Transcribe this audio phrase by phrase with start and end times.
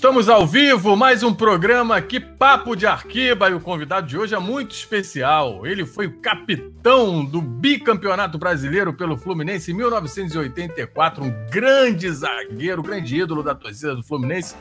[0.00, 4.34] Estamos ao vivo, mais um programa aqui, Papo de Arquiba, e o convidado de hoje
[4.34, 5.66] é muito especial.
[5.66, 13.14] Ele foi o capitão do bicampeonato brasileiro pelo Fluminense em 1984, um grande zagueiro, grande
[13.14, 14.56] ídolo da torcida do Fluminense.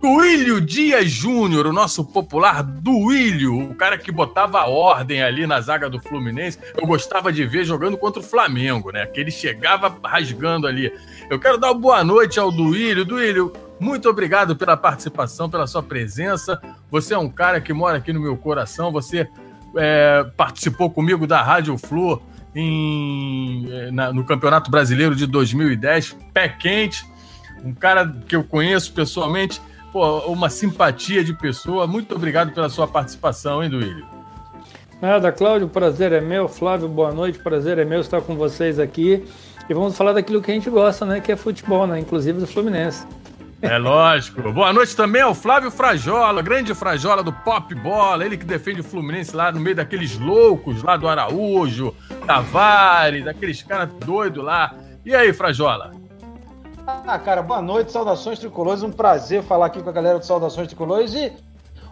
[0.00, 5.90] Duílio Dias Júnior, o nosso popular Duílio, o cara que botava ordem ali na zaga
[5.90, 6.58] do Fluminense.
[6.80, 9.04] Eu gostava de ver jogando contra o Flamengo, né?
[9.04, 10.90] Que ele chegava rasgando ali.
[11.28, 13.04] Eu quero dar uma boa noite ao Duílio.
[13.04, 16.60] Duílio, muito obrigado pela participação, pela sua presença.
[16.90, 18.92] Você é um cara que mora aqui no meu coração.
[18.92, 19.28] Você
[19.76, 22.22] é, participou comigo da Rádio Flu
[22.54, 27.10] é, no Campeonato Brasileiro de 2010, pé quente
[27.64, 29.60] um cara que eu conheço pessoalmente,
[29.92, 31.86] pô, uma simpatia de pessoa.
[31.86, 34.04] Muito obrigado pela sua participação, hein, Duílio?
[35.00, 36.48] Nada, Cláudio, prazer é meu.
[36.48, 39.24] Flávio, boa noite, prazer é meu estar com vocês aqui.
[39.68, 41.20] E vamos falar daquilo que a gente gosta, né?
[41.20, 41.98] Que é futebol, né?
[41.98, 43.06] Inclusive do Fluminense.
[43.62, 44.52] É lógico.
[44.52, 48.84] Boa noite também ao Flávio Frajola, grande Frajola do Pop Bola, ele que defende o
[48.84, 51.94] Fluminense lá no meio daqueles loucos lá do Araújo,
[52.26, 54.74] Tavares, aqueles caras doidos lá.
[55.06, 55.92] E aí, Frajola?
[56.84, 58.82] Ah, cara, boa noite, saudações tricolores.
[58.82, 61.32] Um prazer falar aqui com a galera do Saudações Tricolores e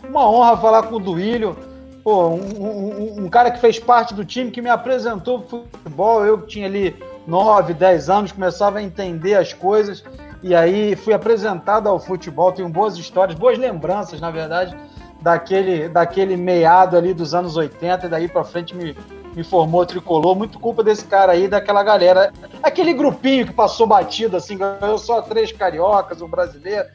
[0.08, 1.56] uma honra falar com o Duílio.
[2.02, 6.26] Pô, um, um, um, cara que fez parte do time, que me apresentou o futebol.
[6.26, 6.96] Eu que tinha ali
[7.28, 10.02] 9, 10 anos, começava a entender as coisas.
[10.42, 12.52] E aí fui apresentado ao futebol.
[12.52, 14.76] Tenho boas histórias, boas lembranças, na verdade,
[15.20, 18.06] daquele, daquele meado ali dos anos 80.
[18.06, 18.96] E daí para frente me,
[19.34, 22.32] me formou tricolor, muito culpa desse cara aí, daquela galera.
[22.62, 26.88] Aquele grupinho que passou batido, assim, ganhou só três cariocas, um brasileiro.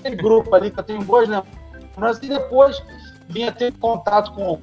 [0.00, 2.22] Aquele grupo ali que eu tenho boas lembranças.
[2.22, 2.82] E depois
[3.28, 4.60] vinha ter contato com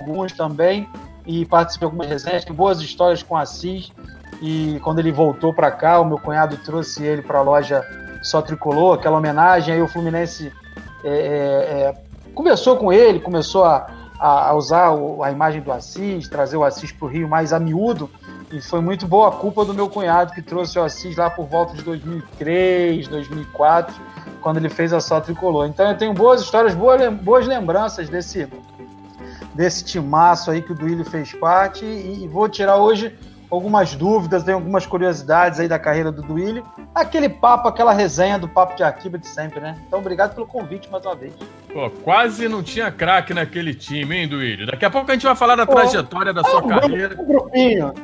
[0.00, 0.88] alguns também
[1.26, 2.44] e participei de algumas resenhas.
[2.46, 3.92] Boas histórias com Assis.
[4.40, 7.84] E quando ele voltou para cá, o meu cunhado trouxe ele para a loja
[8.22, 9.74] Só Tricolor, aquela homenagem.
[9.74, 10.52] Aí o Fluminense
[11.04, 11.94] é, é, é,
[12.34, 13.86] conversou com ele, começou a
[14.18, 14.90] a, usar
[15.22, 18.10] a imagem do Assis, trazer o Assis para o Rio mais a miúdo,
[18.50, 21.46] e foi muito boa a culpa do meu cunhado que trouxe o Assis lá por
[21.46, 23.94] volta de 2003, 2004,
[24.40, 25.66] quando ele fez a só tricolor.
[25.66, 28.48] Então eu tenho boas histórias, boas, boas lembranças desse,
[29.54, 33.16] desse timaço aí que o Duílio fez parte, e, e vou tirar hoje
[33.50, 36.64] algumas dúvidas, tem algumas curiosidades aí da carreira do Duílio.
[36.94, 39.76] Aquele papo, aquela resenha do Papo de Arquiba de sempre, né?
[39.86, 41.32] Então, obrigado pelo convite mais uma vez.
[41.72, 44.66] Pô, quase não tinha craque naquele time, hein, Duílio?
[44.66, 47.20] Daqui a pouco a gente vai falar da Pô, trajetória da sua um carreira.
[47.20, 47.94] Um grupinho.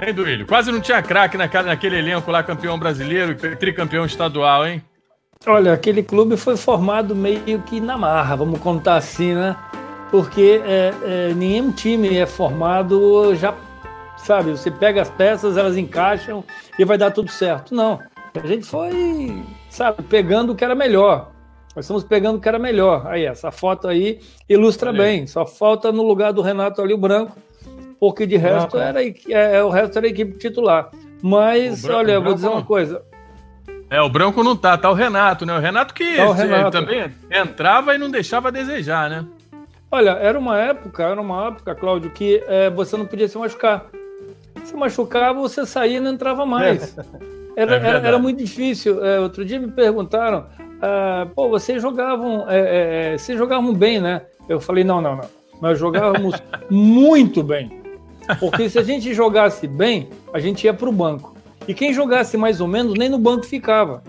[0.00, 0.46] Hein, Duílio?
[0.46, 4.82] Quase não tinha craque naquele elenco lá, campeão brasileiro, tricampeão estadual, hein?
[5.46, 9.56] Olha, aquele clube foi formado meio que na marra, vamos contar assim, né?
[10.12, 13.54] Porque é, é, nenhum time é formado já,
[14.18, 16.44] sabe, você pega as peças, elas encaixam
[16.78, 17.74] e vai dar tudo certo.
[17.74, 17.98] Não,
[18.34, 21.32] a gente foi, sabe, pegando o que era melhor.
[21.74, 23.06] Nós estamos pegando o que era melhor.
[23.06, 25.26] Aí, essa foto aí ilustra bem.
[25.26, 27.34] Só falta no lugar do Renato ali o branco,
[27.98, 30.90] porque de resto era, é, é, o resto era a equipe titular.
[31.22, 33.02] Mas, branco, olha, eu vou dizer uma coisa.
[33.88, 35.56] É, o branco não tá, tá o Renato, né?
[35.56, 36.70] O Renato que tá o Renato.
[36.70, 39.24] também entrava e não deixava a desejar, né?
[39.94, 43.90] Olha, era uma época, era uma época, Cláudio, que é, você não podia se machucar.
[44.64, 46.96] Se machucava, você saía e não entrava mais.
[46.96, 47.04] É.
[47.54, 49.04] Era, é era, era, muito difícil.
[49.04, 50.46] É, outro dia me perguntaram,
[50.80, 54.22] ah, pô, vocês jogavam, é, é, vocês jogavam bem, né?
[54.48, 55.28] Eu falei, não, não, não.
[55.60, 56.34] Nós jogávamos
[56.70, 57.82] muito bem.
[58.40, 61.36] Porque se a gente jogasse bem, a gente ia para o banco.
[61.68, 64.02] E quem jogasse mais ou menos, nem no banco ficava.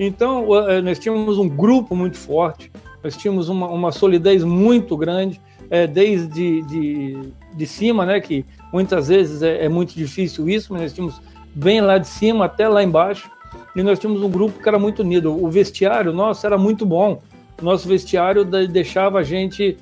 [0.00, 0.46] Então,
[0.82, 2.72] nós tínhamos um grupo muito forte.
[3.04, 5.38] Nós tínhamos uma, uma solidez muito grande,
[5.68, 7.18] é, desde de,
[7.54, 11.20] de cima, né, que muitas vezes é, é, muito difícil isso, mas nós tínhamos
[11.54, 13.30] bem lá de cima até lá embaixo,
[13.76, 15.30] e nós tínhamos um grupo que era muito unido.
[15.30, 17.20] O vestiário nosso era muito bom.
[17.60, 19.76] Nosso vestiário deixava a gente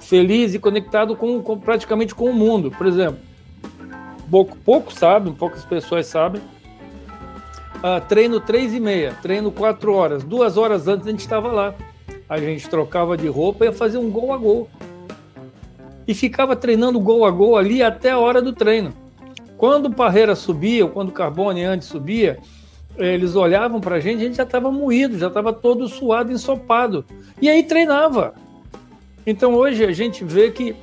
[0.00, 2.70] feliz e conectado com, com praticamente com o mundo.
[2.70, 3.18] Por exemplo,
[4.30, 6.40] pouco, pouco sabem, poucas pessoas sabem,
[7.76, 11.74] uh, treino três e meia, treino quatro horas, duas horas antes a gente estava lá
[12.30, 14.70] a gente trocava de roupa e ia fazer um gol a gol.
[16.06, 18.92] E ficava treinando gol a gol ali até a hora do treino.
[19.58, 22.38] Quando o Parreira subia, ou quando o Carbone antes subia,
[22.96, 27.04] eles olhavam para a gente, a gente já estava moído, já estava todo suado, ensopado.
[27.42, 28.32] E aí treinava.
[29.26, 30.76] Então hoje a gente vê que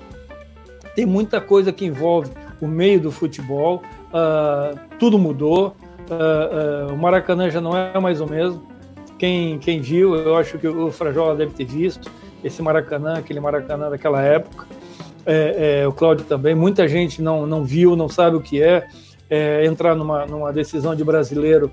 [0.96, 2.30] tem muita coisa que envolve
[2.60, 5.76] o meio do futebol, uh, tudo mudou,
[6.10, 8.77] uh, uh, o Maracanã já não é mais o mesmo.
[9.18, 12.12] Quem, quem viu, eu acho que o Frajola deve ter visto
[12.44, 14.68] esse Maracanã, aquele Maracanã daquela época.
[15.26, 16.56] É, é, o Cláudio também.
[16.56, 18.88] Muita gente não, não viu, não sabe o que é,
[19.30, 21.72] é entrar numa, numa decisão de brasileiro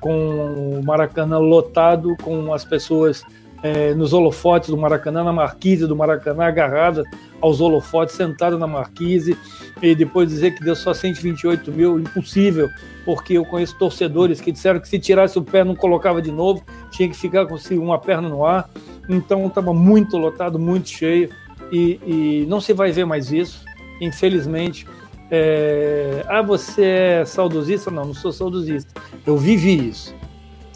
[0.00, 3.24] com o Maracanã lotado, com as pessoas
[3.66, 7.02] é, nos holofotes do Maracanã, na marquise do Maracanã, agarrada
[7.40, 9.36] aos holofotes, sentada na marquise,
[9.82, 12.70] e depois dizer que deu só 128 mil, impossível,
[13.04, 16.62] porque eu conheço torcedores que disseram que se tirasse o pé não colocava de novo,
[16.90, 18.70] tinha que ficar com uma perna no ar,
[19.08, 21.28] então estava muito lotado, muito cheio,
[21.72, 23.64] e, e, não se vai ver mais isso,
[24.00, 24.86] infelizmente.
[25.28, 26.24] É...
[26.28, 27.90] Ah, você é saudosista?
[27.90, 29.02] Não, não sou saudosista.
[29.26, 30.14] Eu vivi isso.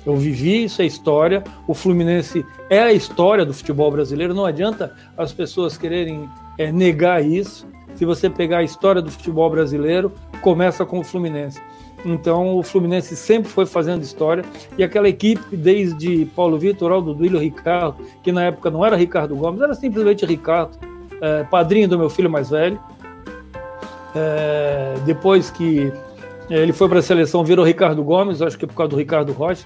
[0.05, 1.45] Eu vivi, isso é história.
[1.67, 4.35] O Fluminense é a história do futebol brasileiro.
[4.35, 7.67] Não adianta as pessoas quererem é, negar isso.
[7.95, 11.61] Se você pegar a história do futebol brasileiro, começa com o Fluminense.
[12.05, 14.43] Então, o Fluminense sempre foi fazendo história.
[14.79, 19.37] E aquela equipe, desde Paulo Vitor, Aldo Duílio, Ricardo, que na época não era Ricardo
[19.37, 20.79] Gomes, era simplesmente Ricardo,
[21.21, 22.81] é, padrinho do meu filho mais velho.
[24.15, 25.93] É, depois que
[26.49, 29.33] ele foi para a seleção, virou Ricardo Gomes, acho que é por causa do Ricardo
[29.33, 29.65] Rocha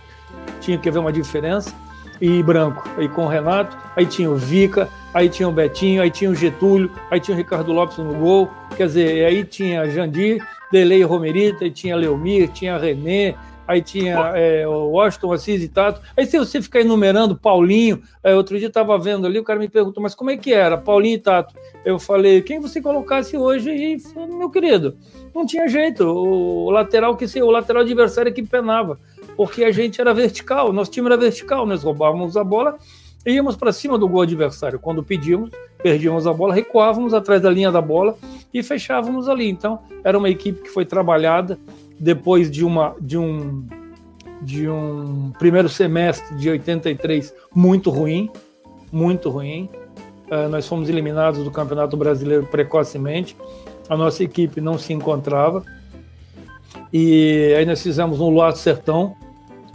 [0.60, 1.74] tinha que haver uma diferença,
[2.20, 2.88] e branco.
[2.96, 6.34] Aí com o Renato, aí tinha o Vica, aí tinha o Betinho, aí tinha o
[6.34, 11.64] Getúlio, aí tinha o Ricardo Lopes no gol, quer dizer, aí tinha Jandir, Delei Romerita,
[11.64, 13.34] aí tinha Leomir, tinha René,
[13.66, 16.00] aí tinha é, o Washington Assis e Tato.
[16.16, 19.68] Aí se você ficar enumerando Paulinho, é, outro dia estava vendo ali, o cara me
[19.68, 21.54] perguntou, mas como é que era, Paulinho e Tato?
[21.84, 23.70] Eu falei, quem você colocasse hoje?
[23.70, 23.96] E
[24.28, 24.96] meu querido,
[25.34, 28.98] não tinha jeito, o lateral que o lateral adversário que penava
[29.36, 32.78] porque a gente era vertical, nosso time era vertical, nós roubávamos a bola
[33.26, 34.78] e íamos para cima do gol adversário.
[34.78, 35.50] Quando pedíamos,
[35.82, 38.16] perdíamos a bola, recuávamos atrás da linha da bola
[38.52, 39.48] e fechávamos ali.
[39.48, 41.58] Então, era uma equipe que foi trabalhada
[41.98, 43.66] depois de, uma, de, um,
[44.42, 48.30] de um primeiro semestre de 83 muito ruim,
[48.92, 49.70] muito ruim.
[50.30, 53.36] Uh, nós fomos eliminados do Campeonato Brasileiro precocemente.
[53.88, 55.64] A nossa equipe não se encontrava.
[56.92, 59.16] E aí nós fizemos um Luar do Sertão,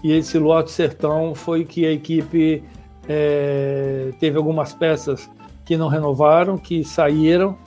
[0.04, 2.64] e esse Lote Sertão foi que a equipe
[3.08, 5.30] é, teve algumas peças
[5.66, 7.58] que não renovaram, que saíram,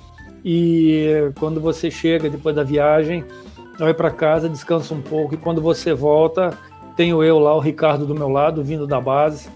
[0.44, 3.24] e quando você chega depois da viagem,
[3.78, 6.56] vai para casa, descansa um pouco, e quando você volta,
[6.96, 9.48] tenho eu lá, o Ricardo do meu lado, vindo da base,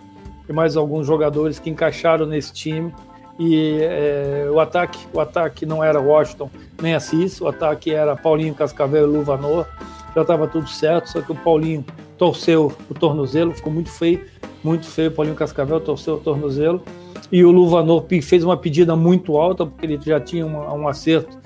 [0.49, 2.95] e mais alguns jogadores que encaixaram nesse time.
[3.39, 6.49] E é, o ataque, o ataque não era Washington
[6.81, 9.67] nem Assis, o ataque era Paulinho Cascavel e Luvanor.
[10.15, 11.85] Já estava tudo certo, só que o Paulinho
[12.19, 14.21] torceu o tornozelo, ficou muito feio,
[14.63, 15.11] muito feio.
[15.11, 16.83] Paulinho Cascavel torceu o tornozelo.
[17.31, 21.39] E o Luvanor fez uma pedida muito alta, porque ele já tinha um acerto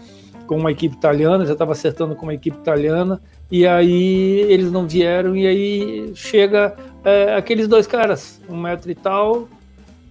[0.47, 3.21] com uma equipe italiana, já estava acertando com uma equipe italiana.
[3.51, 8.95] E aí eles não vieram, e aí chega é, aqueles dois caras, um metro e
[8.95, 9.49] tal,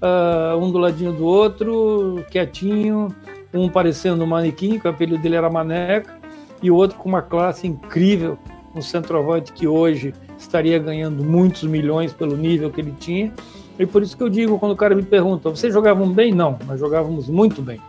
[0.01, 3.15] uh, um do ladinho do outro, quietinho,
[3.53, 6.17] um parecendo um manequim, que o apelido dele era Maneca,
[6.62, 8.38] e o outro com uma classe incrível,
[8.75, 13.31] um centroavante que hoje estaria ganhando muitos milhões pelo nível que ele tinha.
[13.77, 16.33] E por isso que eu digo, quando o cara me pergunta, vocês jogavam bem?
[16.33, 17.80] Não, nós jogávamos muito bem,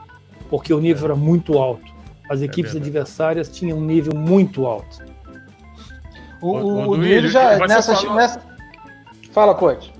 [0.49, 1.91] porque o nível era muito alto.
[2.29, 4.99] As é equipes é adversárias tinham um nível muito alto.
[6.41, 8.15] O, o, o Duílio já nessa, falou...
[8.15, 8.41] nessa...
[9.33, 9.93] Fala, coach.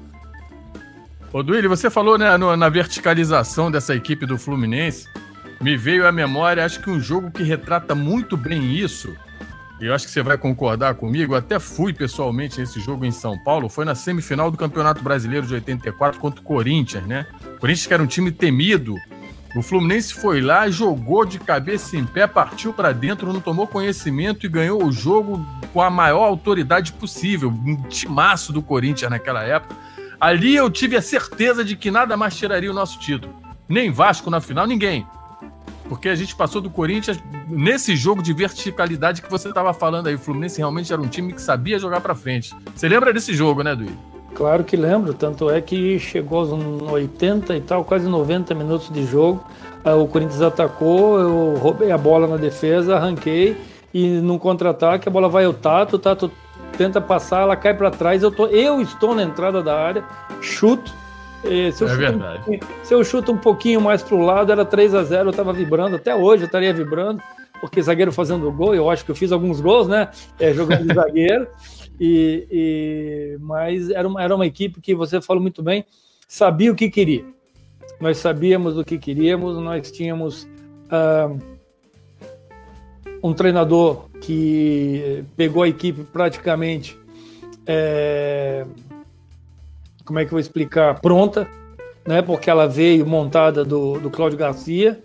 [1.33, 5.07] Ô Duílio, você falou né, no, na verticalização dessa equipe do Fluminense.
[5.61, 9.15] Me veio à memória, acho que um jogo que retrata muito bem isso
[9.87, 13.39] eu acho que você vai concordar comigo, eu até fui pessoalmente nesse jogo em São
[13.39, 17.27] Paulo, foi na semifinal do Campeonato Brasileiro de 84 contra o Corinthians, né?
[17.57, 18.95] O Corinthians que era um time temido.
[19.57, 24.47] O Fluminense foi lá, jogou de cabeça em pé, partiu para dentro, não tomou conhecimento
[24.47, 27.51] e ganhou o jogo com a maior autoridade possível.
[27.51, 29.75] Um timaço do Corinthians naquela época.
[30.21, 33.35] Ali eu tive a certeza de que nada mais tiraria o nosso título.
[33.69, 35.05] Nem Vasco na final, ninguém.
[35.91, 37.19] Porque a gente passou do Corinthians
[37.49, 40.15] nesse jogo de verticalidade que você estava falando aí.
[40.15, 42.55] O Fluminense realmente era um time que sabia jogar para frente.
[42.73, 43.99] Você lembra desse jogo, né, Duílio?
[44.33, 46.53] Claro que lembro, tanto é que chegou aos
[46.93, 49.45] 80 e tal, quase 90 minutos de jogo.
[49.85, 53.57] O Corinthians atacou, eu roubei a bola na defesa, arranquei
[53.93, 56.31] e num contra-ataque a bola vai ao Tato, o Tato
[56.79, 60.05] tenta passar, ela cai para trás, eu, tô, eu estou na entrada da área,
[60.41, 60.95] chuto,
[61.73, 62.43] se eu, é verdade.
[62.49, 65.31] Um, se eu chuto um pouquinho mais para o lado, era 3 a 0 eu
[65.31, 67.23] estava vibrando, até hoje eu estaria vibrando,
[67.61, 70.11] porque zagueiro fazendo gol, eu acho que eu fiz alguns gols, né?
[70.39, 71.47] É, jogando de zagueiro.
[72.01, 75.85] E, e, mas era uma, era uma equipe que você falou muito bem,
[76.27, 77.25] sabia o que queria.
[78.01, 80.49] Nós sabíamos o que queríamos, nós tínhamos
[80.87, 81.39] uh,
[83.23, 86.99] um treinador que pegou a equipe praticamente.
[87.67, 88.65] É,
[90.11, 91.49] como é que eu vou explicar, pronta,
[92.05, 92.21] né?
[92.21, 95.01] Porque ela veio montada do, do Cláudio Garcia.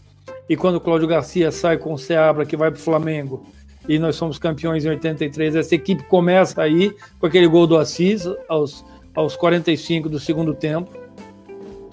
[0.50, 3.46] E quando o Cláudio Garcia sai com o Seabra, que vai para o Flamengo,
[3.88, 5.58] e nós somos campeões em 83.
[5.58, 8.84] Essa equipe começa aí com aquele gol do Assis aos,
[9.14, 10.90] aos 45 do segundo tempo.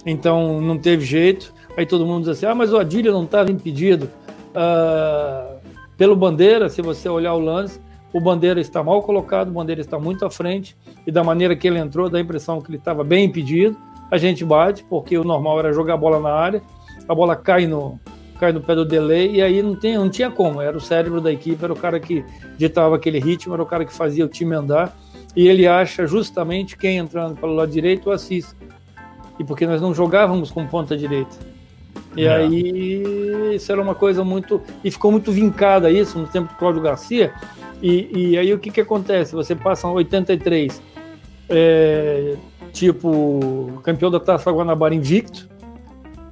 [0.06, 1.52] Então não teve jeito.
[1.76, 4.08] Aí todo mundo diz assim: ah, mas o Adílio não estava impedido.
[4.54, 5.56] Ah,
[5.98, 7.78] pelo Bandeira, se você olhar o lance,
[8.10, 10.74] o Bandeira está mal colocado, o Bandeira está muito à frente,
[11.06, 13.76] e da maneira que ele entrou, dá a impressão que ele estava bem impedido.
[14.10, 16.62] A gente bate, porque o normal era jogar a bola na área,
[17.08, 17.98] a bola cai no,
[18.38, 21.20] cai no pé do delay, e aí não, tem, não tinha como, era o cérebro
[21.20, 22.24] da equipe, era o cara que
[22.58, 24.96] ditava aquele ritmo, era o cara que fazia o time andar,
[25.34, 28.54] e ele acha justamente quem entrando pelo lado direito o Assis.
[29.38, 31.34] E porque nós não jogávamos com ponta direita.
[32.16, 32.34] E é.
[32.34, 34.60] aí isso era uma coisa muito.
[34.84, 37.32] E ficou muito vincada isso no tempo do Cláudio Garcia.
[37.82, 39.34] E, e aí o que, que acontece?
[39.34, 40.80] Você passa 83,
[41.52, 42.36] é,
[42.72, 45.48] tipo, campeão da Taça Guanabara invicto,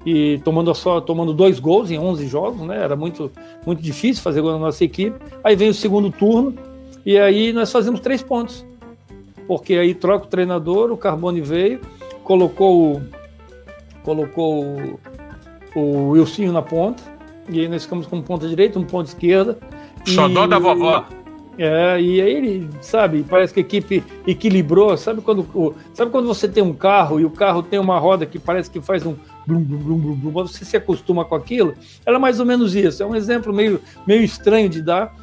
[0.05, 2.83] e tomando só tomando dois gols em 11 jogos, né?
[2.83, 3.31] Era muito
[3.67, 5.19] muito difícil fazer gol na nossa equipe.
[5.45, 6.55] Aí vem o segundo turno
[7.05, 8.65] e aí nós fazemos três pontos.
[9.47, 11.81] Porque aí troca o treinador, o Carbone veio,
[12.25, 13.03] colocou o,
[14.03, 17.03] colocou o, o Wilsinho na ponta,
[17.49, 19.59] e aí nós ficamos com um ponta direita, um ponta esquerda.
[20.07, 21.05] Xodó da vovó.
[21.63, 24.97] É, e aí ele, sabe, parece que a equipe equilibrou.
[24.97, 28.39] Sabe quando, sabe quando você tem um carro e o carro tem uma roda que
[28.39, 29.15] parece que faz um
[30.33, 31.75] você se acostuma com aquilo?
[32.07, 33.03] Era mais ou menos isso.
[33.03, 35.15] É um exemplo meio, meio estranho de dar,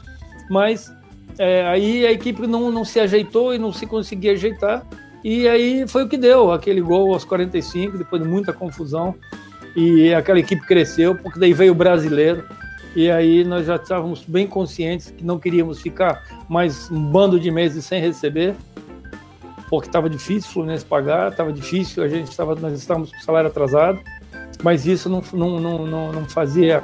[0.48, 0.94] mas
[1.40, 4.86] é, aí a equipe não, não se ajeitou e não se conseguia ajeitar.
[5.24, 9.16] E aí foi o que deu, aquele gol aos 45, depois de muita confusão.
[9.76, 12.44] E aquela equipe cresceu, porque daí veio o brasileiro
[12.96, 17.52] e aí nós já estávamos bem conscientes que não queríamos ficar mais um bando de
[17.52, 18.56] meses sem receber,
[19.70, 23.50] porque estava difícil o Fluminense pagar, estava difícil, a gente estava, nós estávamos com salário
[23.50, 24.00] atrasado,
[24.64, 26.82] mas isso não, não, não, não fazia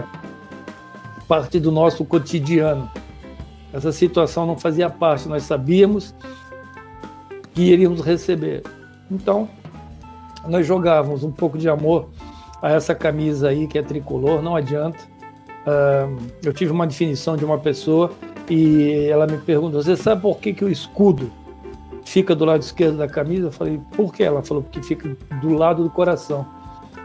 [1.27, 2.89] parte do nosso cotidiano.
[3.71, 6.13] Essa situação não fazia parte, nós sabíamos
[7.53, 8.61] que iríamos receber.
[9.09, 9.49] Então,
[10.47, 12.09] nós jogávamos um pouco de amor
[12.61, 15.12] a essa camisa aí que é tricolor, não adianta.
[15.65, 18.11] Uh, eu tive uma definição de uma pessoa
[18.49, 21.31] e ela me perguntou: Você sabe por que, que o escudo
[22.05, 23.47] fica do lado esquerdo da camisa?
[23.47, 24.23] Eu falei: Por que?
[24.23, 26.45] Ela falou: Porque fica do lado do coração.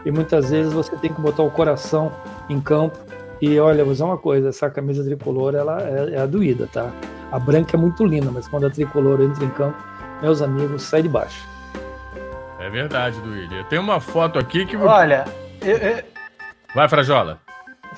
[0.05, 2.11] E muitas vezes você tem que botar o coração
[2.49, 2.97] em campo.
[3.41, 6.91] E olha, vou dizer uma coisa: essa camisa tricolor ela é, é a doída, tá?
[7.31, 9.77] A branca é muito linda, mas quando a tricolor entra em campo,
[10.21, 11.47] meus amigos, sai de baixo.
[12.59, 13.63] É verdade, Duílio.
[13.65, 14.75] Tem uma foto aqui que.
[14.75, 15.25] Olha,
[15.61, 16.03] eu, eu...
[16.75, 17.39] vai, Frajola.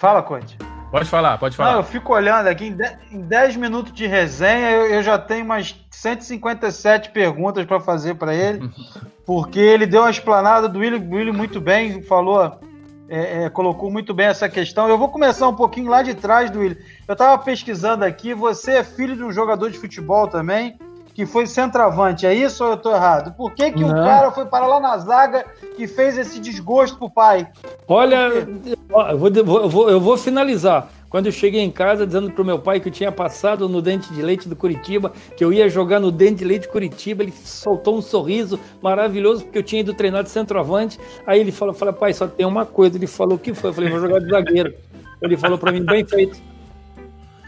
[0.01, 0.57] Fala, Conte.
[0.89, 1.73] Pode falar, pode falar.
[1.73, 2.75] Não, eu fico olhando aqui,
[3.11, 8.33] em 10 minutos de resenha, eu, eu, já tenho umas 157 perguntas para fazer para
[8.33, 8.67] ele,
[9.27, 12.59] porque ele deu uma explanada do Willi, Willi muito bem, falou,
[13.07, 14.89] é, é, colocou muito bem essa questão.
[14.89, 16.79] Eu vou começar um pouquinho lá de trás do Willi.
[17.07, 20.79] Eu estava pesquisando aqui, você é filho de um jogador de futebol também,
[21.13, 23.33] que foi centroavante, é isso ou eu tô errado?
[23.35, 25.45] Por que, que o cara foi para lá na zaga
[25.77, 27.47] e fez esse desgosto pro pai?
[27.87, 30.89] Olha, eu vou, eu, vou, eu vou finalizar.
[31.11, 34.13] Quando eu cheguei em casa dizendo pro meu pai que eu tinha passado no dente
[34.13, 37.33] de leite do Curitiba, que eu ia jogar no dente de leite do Curitiba, ele
[37.33, 40.97] soltou um sorriso maravilhoso, porque eu tinha ido treinar de centroavante.
[41.27, 42.97] Aí ele falou, falou pai, só tem uma coisa.
[42.97, 43.71] Ele falou, o que foi?
[43.71, 44.73] Eu falei, vou jogar de zagueiro.
[45.21, 46.41] Ele falou para mim, bem feito.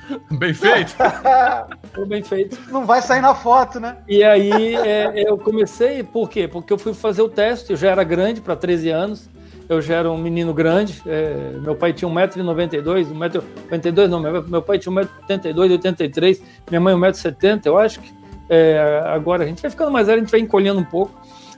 [0.31, 0.95] Bem feito?
[1.93, 2.59] Foi bem feito.
[2.71, 3.97] Não vai sair na foto, né?
[4.07, 6.47] E aí é, eu comecei, por quê?
[6.47, 9.29] Porque eu fui fazer o teste, eu já era grande para 13 anos,
[9.69, 14.79] eu já era um menino grande, é, meu pai tinha 1,92m, 1,92m não, meu pai
[14.79, 18.11] tinha 1,82m, 83 minha mãe 1,70m, eu acho que
[18.49, 21.13] é, agora a gente vai ficando mais velho, a gente vai encolhendo um pouco,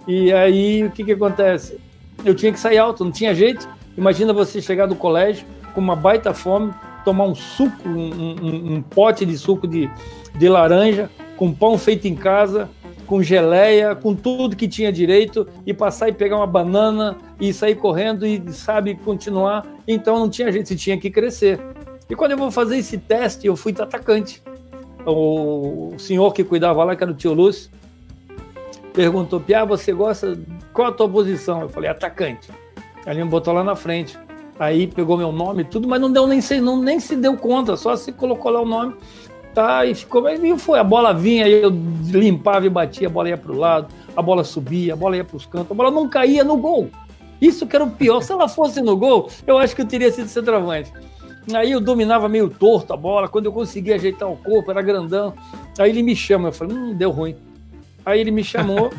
[0.07, 1.79] e aí o que que acontece?
[2.23, 5.95] Eu tinha que sair alto, não tinha jeito, imagina você chegar do colégio com uma
[5.95, 6.73] baita fome,
[7.05, 9.89] tomar um suco, um, um, um pote de suco de,
[10.33, 12.67] de laranja, com pão feito em casa,
[13.05, 17.75] com geleia, com tudo que tinha direito, e passar e pegar uma banana e sair
[17.75, 19.65] correndo e, sabe, continuar.
[19.88, 21.59] Então não tinha jeito, você tinha que crescer.
[22.09, 24.41] E quando eu vou fazer esse teste, eu fui atacante.
[25.05, 27.69] O senhor que cuidava lá, que era o tio Lúcio,
[28.91, 30.38] perguntou: Piá, você gosta?
[30.74, 31.62] Qual a tua posição?
[31.62, 32.50] Eu falei: atacante.
[33.05, 34.17] Ele me botou lá na frente.
[34.57, 37.35] Aí pegou meu nome e tudo, mas não deu nem se, não, nem se deu
[37.35, 38.95] conta, só se colocou lá o nome,
[39.53, 39.85] tá?
[39.85, 40.79] E ficou, mas e foi.
[40.79, 44.43] A bola vinha, eu limpava e batia, a bola ia para o lado, a bola
[44.43, 46.89] subia, a bola ia para os cantos, a bola não caía no gol.
[47.41, 48.21] Isso que era o pior.
[48.21, 50.91] Se ela fosse no gol, eu acho que eu teria sido centroavante.
[51.53, 55.33] Aí eu dominava meio torto a bola, quando eu conseguia ajeitar o corpo, era grandão.
[55.77, 57.35] Aí ele me chama, eu falei, hum, deu ruim.
[58.05, 58.91] Aí ele me chamou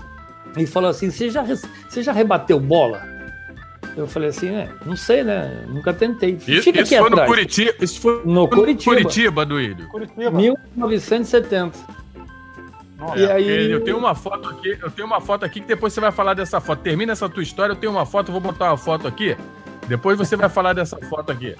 [0.56, 3.17] e falou assim: Você já, você já rebateu bola?
[3.98, 4.68] Eu falei assim, né?
[4.86, 5.64] Não sei, né?
[5.68, 6.36] Nunca tentei.
[6.36, 7.28] Fica isso aqui foi atrás.
[7.28, 7.74] no Curitiba.
[7.80, 8.94] Isso foi no Curitiba.
[8.94, 9.88] Curitiba, Duílio.
[9.88, 10.30] Curitiba.
[10.30, 11.78] 1970.
[12.96, 13.70] Nossa, e aí...
[13.70, 16.34] Eu tenho uma foto aqui, eu tenho uma foto aqui que depois você vai falar
[16.34, 16.80] dessa foto.
[16.80, 19.36] Termina essa tua história, eu tenho uma foto, vou botar uma foto aqui.
[19.88, 21.56] Depois você vai falar dessa foto aqui.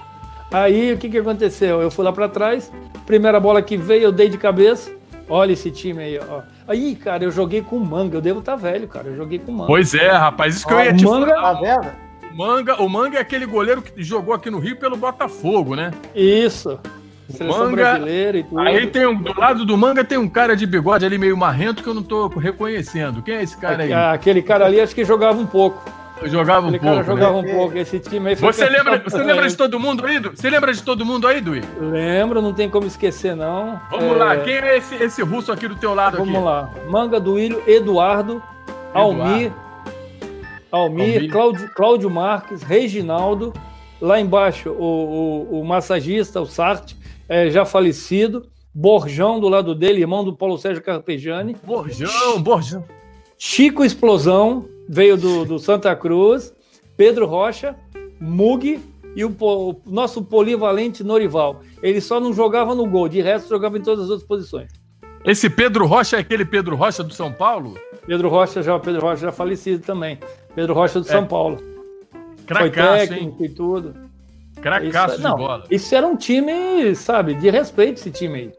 [0.51, 1.81] Aí o que, que aconteceu?
[1.81, 2.71] Eu fui lá para trás,
[3.05, 4.91] primeira bola que veio, eu dei de cabeça.
[5.27, 6.41] Olha esse time aí, ó.
[6.67, 8.17] Aí, cara, eu joguei com manga.
[8.17, 9.09] Eu devo estar tá velho, cara.
[9.09, 9.67] Eu joguei com manga.
[9.67, 10.55] Pois é, rapaz.
[10.55, 11.53] Isso que eu ia te manga, falar.
[11.53, 12.08] Tá vendo?
[12.39, 15.91] Manga, o Manga é aquele goleiro que jogou aqui no Rio pelo Botafogo, né?
[16.15, 16.79] Isso.
[17.27, 18.59] Seleção manga, brasileira e tudo.
[18.61, 21.83] Aí tem um, do lado do Manga tem um cara de bigode ali meio marrento
[21.83, 23.21] que eu não tô reconhecendo.
[23.21, 23.91] Quem é esse cara aí?
[23.91, 25.83] Ah, aquele cara ali acho que jogava um pouco.
[26.21, 27.03] Eu jogava um pouco.
[27.03, 27.51] jogava né?
[27.51, 27.77] um pouco.
[27.77, 30.29] Esse time aí Você lembra, você lembra de todo mundo aí, Du?
[30.29, 31.61] Você lembra de todo mundo aí, Dui?
[31.77, 33.81] Lembro, não tem como esquecer, não.
[33.91, 34.17] Vamos é...
[34.17, 36.45] lá, quem é esse, esse russo aqui do teu lado Vamos aqui?
[36.45, 36.69] lá.
[36.87, 38.41] Manga do Ilho, Eduardo,
[38.91, 39.21] Eduardo.
[39.21, 39.51] Almir,
[40.71, 41.31] Almir, Almir.
[41.31, 43.53] Cláudio, Cláudio Marques, Reginaldo.
[44.01, 46.95] Lá embaixo, o, o, o massagista, o Sartre,
[47.27, 48.47] é, já falecido.
[48.73, 51.55] Borjão do lado dele, irmão do Paulo Sérgio Carpegiani.
[51.63, 52.83] Borjão, Borjão.
[53.37, 56.53] Chico Explosão, veio do, do Santa Cruz.
[56.95, 57.75] Pedro Rocha,
[58.19, 58.79] Mug
[59.15, 61.61] e o, o, nosso polivalente Norival.
[61.81, 64.69] Ele só não jogava no gol, de resto jogava em todas as outras posições.
[65.25, 67.77] Esse Pedro Rocha é aquele Pedro Rocha do São Paulo?
[68.05, 70.17] Pedro Rocha já, Pedro Rocha já falecido também.
[70.59, 71.09] Pedro Rocha do é.
[71.09, 71.57] São Paulo.
[72.45, 73.49] Cracaço, Foi técnico hein?
[73.49, 73.95] e tudo.
[74.61, 75.63] Cracaço isso, de não, bola.
[75.71, 78.51] Isso era um time, sabe, de respeito esse time aí.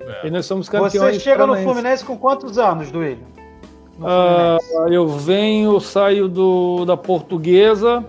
[0.00, 0.26] É.
[0.26, 1.14] E nós somos campeões.
[1.14, 3.26] Você chega no Fluminense com quantos anos, Duílio?
[3.98, 8.04] Uh, eu venho, saio do, da Portuguesa,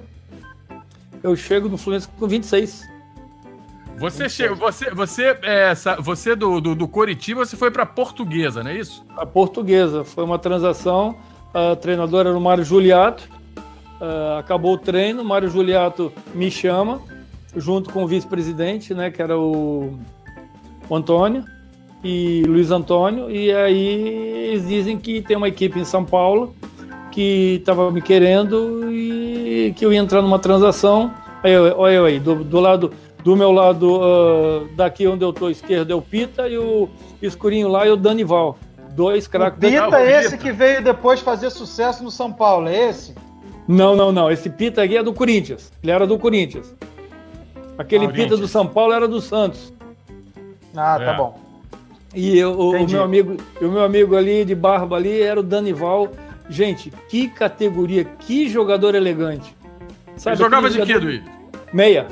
[1.23, 2.89] eu chego no Fluminense com 26.
[3.99, 8.71] Você chega, você, você, é, você do, do, do Coritiba, você foi para Portuguesa, não
[8.71, 9.05] é isso?
[9.15, 11.15] A Portuguesa foi uma transação.
[11.53, 13.27] O treinador era o Mário Juliato.
[13.99, 17.01] Uh, acabou o treino, Mário Juliato me chama,
[17.55, 19.99] junto com o vice-presidente, né, que era o,
[20.87, 21.43] o Antônio
[22.03, 23.29] e Luiz Antônio.
[23.29, 26.55] E aí eles dizem que tem uma equipe em São Paulo
[27.11, 31.11] que estava me querendo e que eu ia entrar numa transação.
[31.43, 32.91] Aí, olha eu aí, do, do lado
[33.23, 36.87] do meu lado, uh, daqui onde eu estou, esquerdo é o Pita e o
[37.21, 38.57] escurinho lá é o Danival.
[38.89, 39.59] Dois craques.
[39.59, 43.13] Pita é esse que veio depois fazer sucesso no São Paulo, é esse?
[43.67, 44.31] Não, não, não.
[44.31, 45.71] Esse Pita aqui é do Corinthians.
[45.83, 46.75] Ele era do Corinthians.
[47.77, 49.71] Aquele ah, Pita do São Paulo era do Santos.
[50.75, 51.15] Ah, tá é.
[51.15, 51.39] bom.
[52.15, 55.43] E eu, o, o, meu amigo, o meu amigo ali de barba ali era o
[55.43, 56.09] Danival.
[56.49, 59.55] Gente, que categoria, que jogador elegante.
[60.17, 61.23] Sabe, Ele jogava de quê, Duí?
[61.71, 62.07] Meia.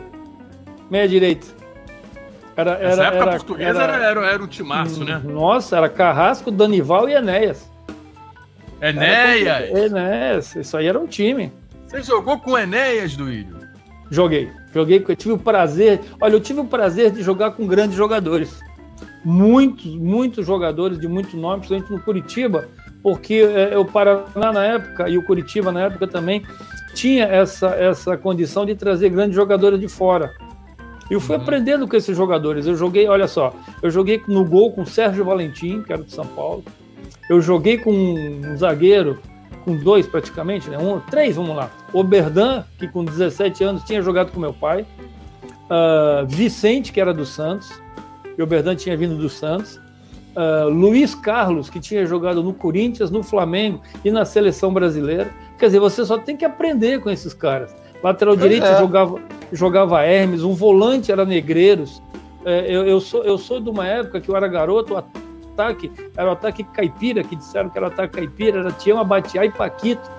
[0.91, 1.57] Meia direita.
[2.58, 5.22] Era, era, Essa época era, portuguesa era, era, era o timaço, né?
[5.24, 7.72] Nossa, era Carrasco, Danival e Enéas.
[8.82, 9.70] Enéas?
[9.70, 11.54] Enéas, isso aí era um time.
[11.86, 13.58] Você jogou com Enéas, Duílio?
[14.10, 14.50] Joguei.
[14.74, 16.02] Joguei, eu tive o prazer.
[16.20, 18.60] Olha, eu tive o prazer de jogar com grandes jogadores
[19.28, 22.70] muitos, muitos jogadores de muito nome, principalmente no Curitiba,
[23.04, 26.43] porque é, o Paraná na época e o Curitiba na época também
[26.93, 30.34] tinha essa, essa condição de trazer grandes jogadores de fora.
[31.10, 31.41] Eu fui uhum.
[31.41, 32.67] aprendendo com esses jogadores.
[32.67, 36.26] Eu joguei, olha só, eu joguei no gol com Sérgio Valentim, que era de São
[36.26, 36.63] Paulo.
[37.30, 39.20] Eu joguei com um zagueiro,
[39.63, 40.78] com dois praticamente, né?
[40.78, 41.70] Um, três, vamos lá.
[41.93, 44.86] O Berdan, que com 17 anos tinha jogado com meu pai.
[45.70, 47.70] Uh, Vicente, que era do Santos
[48.38, 49.80] e o Berdan tinha vindo do Santos.
[50.36, 55.34] Uh, Luiz Carlos, que tinha jogado no Corinthians, no Flamengo e na seleção brasileira.
[55.58, 57.76] Quer dizer, você só tem que aprender com esses caras.
[58.03, 58.77] Lateral direito é.
[58.77, 59.19] jogava,
[59.51, 62.01] jogava Hermes, um volante era Negreiros.
[62.45, 65.91] É, eu, eu, sou, eu sou de uma época que eu era garoto, o ataque
[66.15, 69.51] era o ataque caipira, que disseram que era o ataque caipira, era Tião Abatiá e
[69.51, 70.10] Paquito.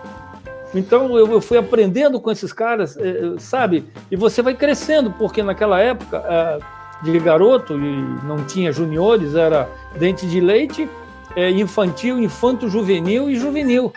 [0.75, 3.85] Então eu, eu, fui aprendendo com esses caras, é, sabe?
[4.11, 6.59] E você vai crescendo, porque naquela época é,
[7.03, 10.89] de garoto e não tinha juniores, era dente de leite,
[11.35, 13.93] é, infantil, infanto juvenil e juvenil.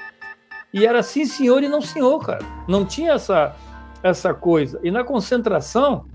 [0.74, 2.46] E era sim senhor e não senhor, cara.
[2.68, 3.54] Não tinha essa,
[4.04, 4.80] essa coisa.
[4.84, 6.06] E na concentração,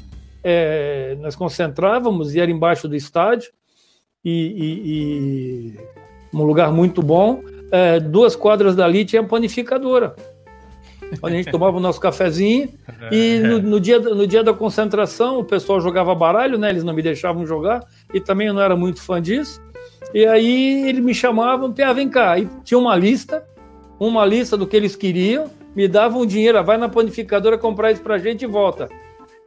[0.43, 3.53] é, nós concentrávamos e era embaixo do estádio,
[4.25, 7.43] e, e, e um lugar muito bom.
[7.71, 10.15] É, duas quadras dali tinha panificadora
[11.23, 12.69] onde a gente tomava o nosso cafezinho.
[13.11, 16.71] E no, no, dia, no dia da concentração, o pessoal jogava baralho, né?
[16.71, 19.61] Eles não me deixavam jogar, e também eu não era muito fã disso.
[20.15, 22.39] E aí eles me chamavam, Pia, vem cá.
[22.39, 23.45] E tinha uma lista,
[23.99, 28.17] uma lista do que eles queriam, me davam dinheiro, vai na panificadora comprar isso pra
[28.17, 28.89] gente e volta.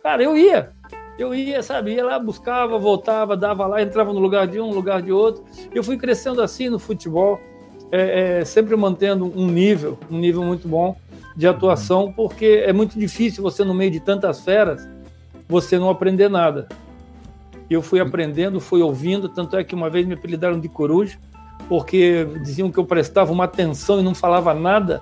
[0.04, 0.72] Cara, eu ia.
[1.18, 4.76] Eu ia, sabe, ia lá, buscava, voltava, dava lá, entrava no lugar de um, no
[4.76, 5.44] lugar de outro.
[5.74, 7.42] Eu fui crescendo assim no futebol,
[7.92, 10.96] é, é, sempre mantendo um nível, um nível muito bom
[11.36, 14.88] de atuação, porque é muito difícil você, no meio de tantas feras,
[15.48, 16.70] você não aprender nada.
[17.70, 21.18] Eu fui aprendendo, fui ouvindo, tanto é que uma vez me apelidaram de coruja,
[21.68, 25.02] porque diziam que eu prestava uma atenção e não falava nada.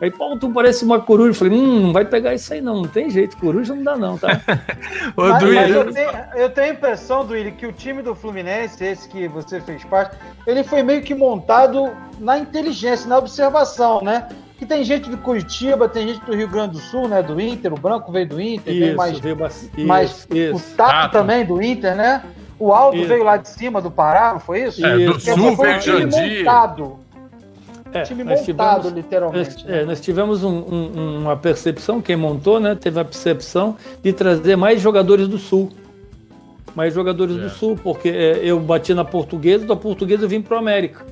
[0.00, 1.30] Aí, pô, tu parece uma coruja.
[1.30, 3.96] Eu falei, hum, não vai pegar isso aí não, não tem jeito, coruja não dá
[3.96, 4.40] não, tá?
[5.16, 8.84] Ô, mas, mas eu, tenho, eu tenho a impressão, Duílio, que o time do Fluminense,
[8.84, 14.28] esse que você fez parte, ele foi meio que montado na inteligência, na observação, né?
[14.58, 17.22] Que tem gente de Curitiba, tem gente do Rio Grande do Sul, né?
[17.22, 19.36] Do Inter, o Branco veio do Inter, isso, mais, veio
[19.78, 22.22] mais isso, o Tato, também do Inter, né?
[22.58, 23.08] O Aldo isso.
[23.08, 24.84] veio lá de cima do Pará, não foi isso?
[24.84, 27.03] É, do Sul veio um time montado.
[27.94, 29.54] É, time montado, tivemos, literalmente.
[29.54, 29.82] Nós, né?
[29.82, 32.74] é, nós tivemos um, um, uma percepção, quem montou, né?
[32.74, 35.70] Teve a percepção de trazer mais jogadores do Sul.
[36.74, 37.40] Mais jogadores é.
[37.40, 41.06] do Sul, porque é, eu bati na portuguesa, da portuguesa eu vim para o América.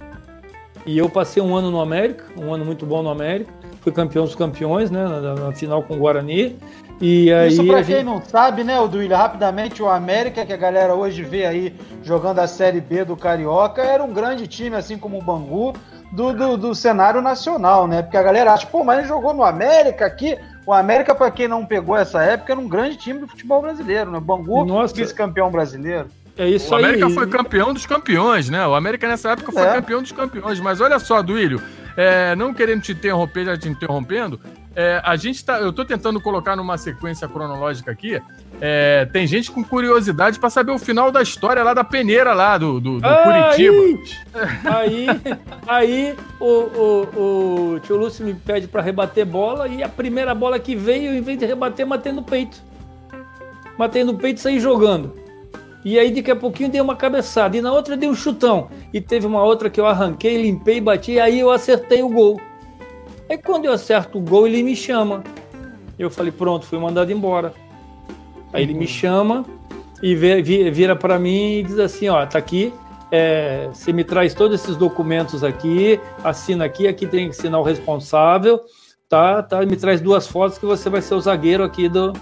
[0.84, 3.52] E eu passei um ano no América, um ano muito bom no América.
[3.80, 5.06] Fui campeão dos campeões, né?
[5.06, 6.56] Na, na final com o Guarani.
[7.00, 8.04] E aí, Isso para quem gente...
[8.04, 12.46] não sabe, né, Duílio, rapidamente, o América, que a galera hoje vê aí jogando a
[12.46, 15.72] Série B do Carioca, era um grande time, assim como o Bangu,
[16.12, 18.02] do, do, do cenário nacional, né?
[18.02, 20.38] Porque a galera acha, pô, mas ele jogou no América aqui.
[20.66, 24.10] O América, para quem não pegou essa época, era um grande time do futebol brasileiro,
[24.10, 24.20] né?
[24.20, 26.08] Bangu, vice-campeão brasileiro.
[26.36, 27.14] É isso o América aí.
[27.14, 28.66] foi campeão dos campeões, né?
[28.66, 29.72] O América nessa época foi é.
[29.74, 30.60] campeão dos campeões.
[30.60, 31.60] Mas olha só, Duílio,
[31.96, 34.38] é, não querendo te interromper, já te interrompendo,
[34.74, 35.60] é, a gente tá.
[35.60, 38.20] Eu estou tentando colocar numa sequência cronológica aqui.
[38.60, 42.56] É, tem gente com curiosidade para saber o final da história lá da peneira lá
[42.56, 44.02] do, do, do Curitiba.
[44.64, 45.06] Aí,
[45.66, 50.58] aí o, o, o tio Lúcio me pede para rebater bola e a primeira bola
[50.58, 52.62] que veio, em vez de rebater, matei no peito.
[53.76, 55.22] Matei no peito e saí jogando.
[55.84, 57.56] E aí, daqui a pouquinho, dei uma cabeçada.
[57.56, 58.68] E na outra, dei um chutão.
[58.92, 61.12] E teve uma outra que eu arranquei, limpei, bati.
[61.12, 62.40] E aí, eu acertei o gol.
[63.32, 65.24] Aí, quando eu acerto o gol, ele me chama.
[65.98, 67.54] Eu falei, pronto, fui mandado embora.
[68.52, 69.42] Aí, ele me chama
[70.02, 72.74] e vira para mim e diz assim: Ó, tá aqui.
[73.10, 77.62] É, você me traz todos esses documentos aqui, assina aqui, aqui tem que assinar o
[77.62, 78.60] responsável,
[79.08, 79.42] tá?
[79.42, 79.64] tá?
[79.64, 82.12] Me traz duas fotos que você vai ser o zagueiro aqui do,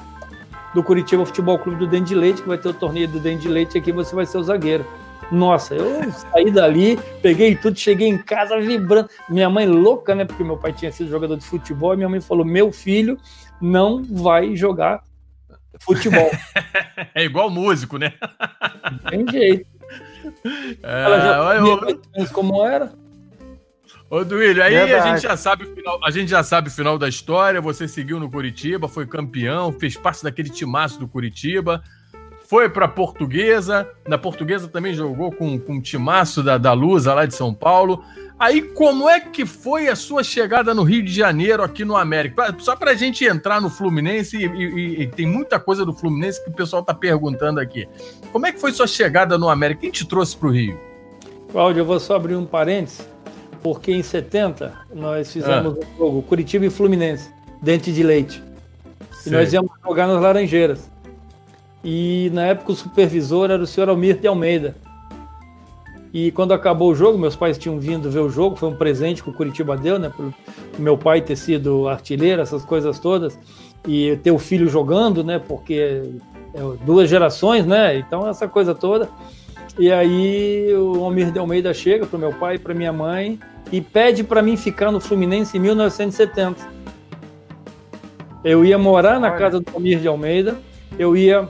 [0.72, 3.42] do Curitiba Futebol Clube do Dente de Leite, que vai ter o torneio do Dente
[3.42, 4.86] de Leite aqui, você vai ser o zagueiro.
[5.30, 9.08] Nossa, eu saí dali, peguei tudo, cheguei em casa vibrando.
[9.28, 10.24] Minha mãe louca, né?
[10.24, 13.16] Porque meu pai tinha sido jogador de futebol, e minha mãe falou: meu filho
[13.60, 15.02] não vai jogar
[15.80, 16.30] futebol.
[17.14, 18.12] é igual músico, né?
[19.08, 19.66] Tem jeito.
[20.82, 22.28] É, Ela já eu...
[22.32, 22.92] como era.
[24.08, 25.08] Ô, Duílio, aí Verdade.
[25.08, 27.60] a gente, já sabe o final, a gente já sabe o final da história.
[27.60, 31.80] Você seguiu no Curitiba, foi campeão, fez parte daquele timaço do Curitiba.
[32.50, 33.88] Foi para Portuguesa.
[34.08, 38.02] Na Portuguesa também jogou com, com o timaço da, da Lusa lá de São Paulo.
[38.36, 42.52] Aí, como é que foi a sua chegada no Rio de Janeiro, aqui no América?
[42.58, 46.42] Só para a gente entrar no Fluminense, e, e, e, tem muita coisa do Fluminense
[46.42, 47.86] que o pessoal está perguntando aqui.
[48.32, 49.82] Como é que foi sua chegada no América?
[49.82, 50.76] Quem te trouxe para o Rio?
[51.52, 53.06] Cláudio, eu vou só abrir um parênteses
[53.62, 55.86] porque em 70 nós fizemos ah.
[55.86, 57.30] um jogo Curitiba e Fluminense,
[57.62, 58.42] dente de leite.
[59.24, 60.89] E nós íamos jogar nas Laranjeiras.
[61.82, 64.76] E na época o supervisor era o senhor Almir de Almeida.
[66.12, 69.22] E quando acabou o jogo, meus pais tinham vindo ver o jogo, foi um presente
[69.22, 70.10] que o Curitiba deu, né?
[70.14, 70.34] Por
[70.78, 73.38] meu pai ter sido artilheiro, essas coisas todas,
[73.86, 75.38] e ter o filho jogando, né?
[75.38, 76.02] Porque
[76.52, 77.96] é duas gerações, né?
[77.96, 79.08] Então essa coisa toda.
[79.78, 83.38] E aí o Almir de Almeida chega para meu pai e para minha mãe
[83.70, 86.80] e pede para mim ficar no Fluminense em 1970.
[88.42, 90.58] Eu ia morar na casa do Almir de Almeida,
[90.98, 91.48] eu ia.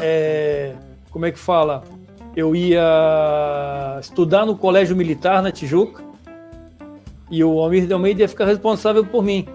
[0.00, 0.74] É,
[1.10, 1.84] como é que fala?
[2.34, 6.02] Eu ia estudar no Colégio Militar na Tijuca
[7.30, 9.46] e o Almir de Almeida ia ficar responsável por mim.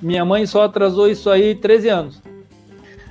[0.00, 2.22] Minha mãe só atrasou isso aí 13 anos.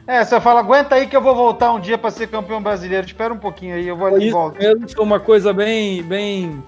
[0.06, 3.06] É, você fala, aguenta aí que eu vou voltar um dia para ser campeão brasileiro.
[3.06, 4.58] Espera um pouquinho aí, eu vou ali e volto.
[4.95, 6.63] Foi uma coisa bem, bem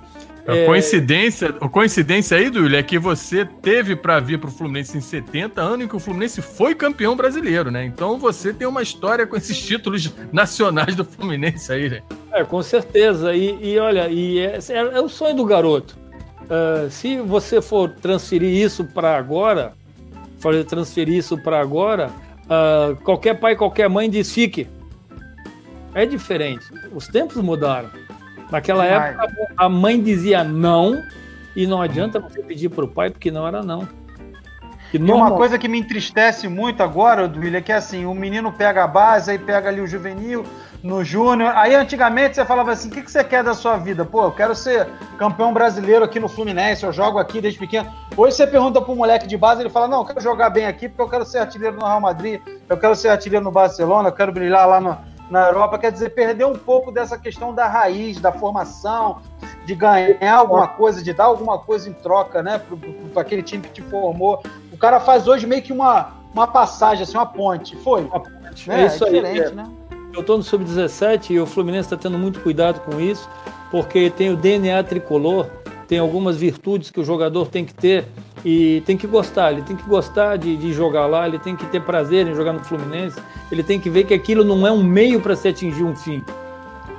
[0.47, 0.65] a é...
[0.65, 5.01] coincidência, a coincidência aí, Duílio, é que você teve para vir para o Fluminense em
[5.01, 7.85] 70, ano em que o Fluminense foi campeão brasileiro, né?
[7.85, 12.01] Então você tem uma história com esses títulos nacionais do Fluminense aí, né?
[12.33, 13.35] É, com certeza.
[13.35, 15.97] E, e olha, e é, é, é, o sonho do garoto.
[16.43, 19.73] Uh, se você for transferir isso para agora,
[20.39, 22.09] fazer transferir isso para agora,
[22.45, 24.67] uh, qualquer pai, qualquer mãe diz fique.
[25.93, 26.65] É diferente.
[26.93, 27.89] Os tempos mudaram.
[28.51, 29.15] Naquela Demais.
[29.15, 31.03] época, a mãe dizia não,
[31.55, 33.87] e não adianta você pedir para o pai, porque não era não.
[34.91, 35.27] E normal...
[35.27, 38.87] uma coisa que me entristece muito agora, Duílio, é que assim, o menino pega a
[38.87, 40.43] base, aí pega ali o juvenil,
[40.83, 41.51] no Júnior.
[41.55, 44.05] Aí antigamente você falava assim: o que, que você quer da sua vida?
[44.05, 47.91] Pô, eu quero ser campeão brasileiro aqui no Fluminense, eu jogo aqui desde pequeno.
[48.15, 50.65] Hoje você pergunta para um moleque de base, ele fala: não, eu quero jogar bem
[50.65, 54.09] aqui porque eu quero ser artilheiro no Real Madrid, eu quero ser artilheiro no Barcelona,
[54.09, 54.97] eu quero brilhar lá no,
[55.29, 55.77] na Europa.
[55.77, 59.21] Quer dizer, perder um pouco dessa questão da raiz, da formação,
[59.65, 62.61] de ganhar alguma coisa, de dar alguma coisa em troca, né,
[63.13, 64.41] para aquele time que te formou.
[64.71, 67.75] O cara faz hoje meio que uma, uma passagem, assim, uma ponte.
[67.77, 68.01] Foi.
[68.05, 68.69] Uma ponte.
[68.71, 69.17] É, é isso aí.
[69.19, 69.51] É.
[69.51, 69.69] Né?
[70.13, 73.29] Eu estou no Sub-17 e o Fluminense está tendo muito cuidado com isso,
[73.69, 75.47] porque tem o DNA tricolor,
[75.89, 78.05] tem algumas virtudes que o jogador tem que ter
[78.45, 79.51] e tem que gostar.
[79.51, 82.53] Ele tem que gostar de, de jogar lá, ele tem que ter prazer em jogar
[82.53, 83.19] no Fluminense,
[83.51, 86.23] ele tem que ver que aquilo não é um meio para se atingir um fim.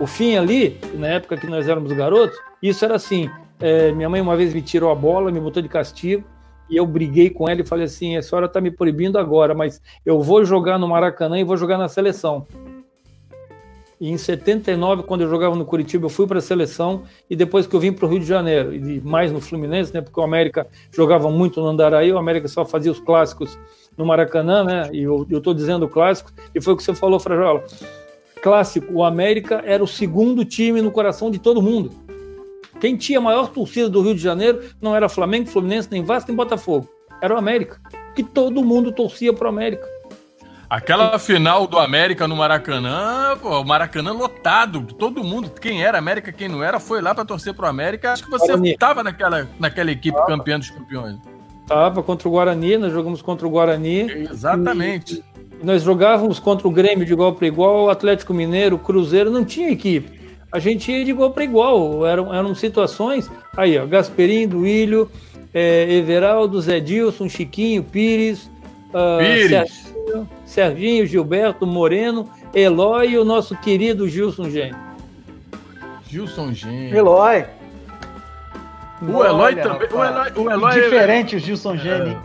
[0.01, 3.31] O fim ali, na época que nós éramos garotos, isso era assim.
[3.61, 6.25] É, minha mãe uma vez me tirou a bola, me botou de castigo,
[6.69, 9.81] e eu briguei com ela e falei assim: a senhora está me proibindo agora, mas
[10.05, 12.45] eu vou jogar no Maracanã e vou jogar na seleção.
[14.01, 17.67] E em 79, quando eu jogava no Curitiba, eu fui para a seleção e depois
[17.67, 20.23] que eu vim para o Rio de Janeiro, e mais no Fluminense, né, porque o
[20.23, 23.59] América jogava muito no Andaraí, o América só fazia os clássicos
[23.99, 27.63] no Maracanã, né, e eu estou dizendo clássico, e foi o que você falou, Frajola.
[28.41, 31.91] Clássico, o América era o segundo time no coração de todo mundo.
[32.81, 36.31] Quem tinha a maior torcida do Rio de Janeiro não era Flamengo, Fluminense, nem Vasco,
[36.31, 36.89] nem Botafogo.
[37.21, 37.79] Era o América.
[38.17, 39.87] Que todo mundo torcia para o América.
[40.71, 46.31] Aquela final do América no Maracanã, pô, o Maracanã lotado, todo mundo, quem era América,
[46.31, 48.13] quem não era, foi lá para torcer pro América.
[48.13, 50.29] Acho que você estava naquela, naquela equipe tava.
[50.29, 51.19] campeã dos campeões.
[51.67, 54.29] Tava contra o Guarani, nós jogamos contra o Guarani.
[54.31, 55.25] Exatamente.
[55.61, 59.29] E, nós jogávamos contra o Grêmio de igual para igual, o Atlético Mineiro, o Cruzeiro,
[59.29, 60.21] não tinha equipe.
[60.53, 63.29] A gente ia de igual para igual, eram, eram situações.
[63.57, 65.11] Aí, ó, Gasperim, Duílio,
[65.53, 68.49] é, Everaldo, Zé Dilson, Chiquinho, Pires.
[68.91, 69.51] Uh, Pires.
[69.51, 70.29] Serginho,
[71.07, 74.77] Gilberto, Moreno, Eloy e o nosso querido Gilson Gênio.
[76.09, 76.97] Gilson Gênio.
[76.97, 77.45] Eloy.
[79.03, 79.89] O Eloy também.
[79.93, 81.39] O Eloy, o Eloy é- Diferente é...
[81.39, 82.21] o Gilson Gênio.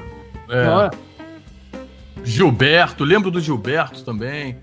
[0.49, 0.57] É.
[0.57, 1.05] é.
[2.23, 4.57] Gilberto, lembro do Gilberto também.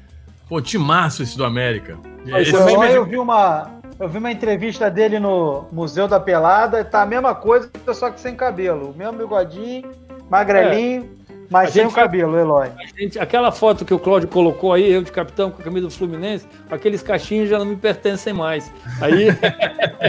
[0.48, 1.96] Pô, timaço esse do América.
[2.26, 7.02] Esse Eloy, eu vi uma, eu vi uma entrevista dele no Museu da Pelada, tá
[7.02, 8.90] a mesma coisa, só que sem cabelo.
[8.90, 9.88] O mesmo bigodinho,
[10.28, 11.08] magrelinho.
[11.18, 11.21] É.
[11.52, 12.70] Mas sem o cabelo, Eloy.
[12.98, 15.92] Gente, aquela foto que o Cláudio colocou aí, eu de capitão com a camisa do
[15.92, 18.72] Fluminense, aqueles cachinhos já não me pertencem mais.
[19.02, 19.28] Aí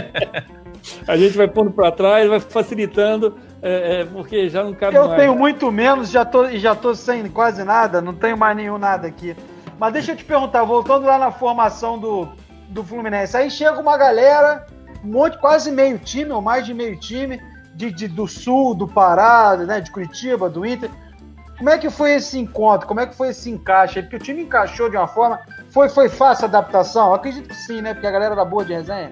[1.06, 5.02] a gente vai pondo para trás, vai facilitando, é, é, porque já não cabe eu
[5.02, 5.12] mais.
[5.12, 8.78] Eu tenho muito menos, já tô, já tô sem quase nada, não tenho mais nenhum
[8.78, 9.36] nada aqui.
[9.78, 12.26] Mas deixa eu te perguntar, voltando lá na formação do,
[12.70, 14.64] do Fluminense, aí chega uma galera,
[15.04, 17.38] um monte, quase meio time, ou mais de meio time,
[17.74, 20.90] de, de do Sul, do Pará, né, de Curitiba, do Inter.
[21.56, 22.86] Como é que foi esse encontro?
[22.86, 24.02] Como é que foi esse encaixe?
[24.02, 25.40] Porque o time encaixou de uma forma.
[25.70, 27.08] Foi, foi fácil a adaptação?
[27.08, 27.94] Eu acredito que sim, né?
[27.94, 29.10] Porque a galera era boa de resenha.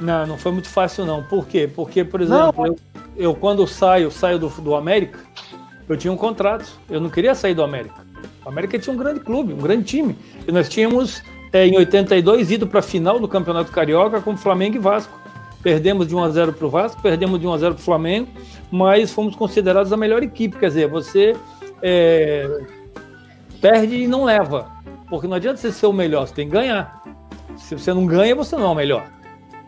[0.00, 1.22] Não, não foi muito fácil, não.
[1.22, 1.70] Por quê?
[1.72, 2.76] Porque, por exemplo, eu,
[3.16, 5.20] eu, quando saio, saio do, do América,
[5.88, 6.66] eu tinha um contrato.
[6.90, 8.04] Eu não queria sair do América.
[8.44, 10.18] O América tinha um grande clube, um grande time.
[10.46, 14.76] E nós tínhamos, é, em 82, ido para a final do Campeonato Carioca com Flamengo
[14.76, 15.20] e Vasco.
[15.62, 17.84] Perdemos de 1 a 0 para o Vasco, perdemos de 1 a 0 para o
[17.84, 18.28] Flamengo,
[18.70, 20.58] mas fomos considerados a melhor equipe.
[20.58, 21.34] Quer dizer, você
[21.86, 22.48] é,
[23.60, 24.72] perde e não leva.
[25.10, 27.02] Porque não adianta você ser o melhor, você tem que ganhar.
[27.58, 29.06] Se você não ganha, você não é o melhor.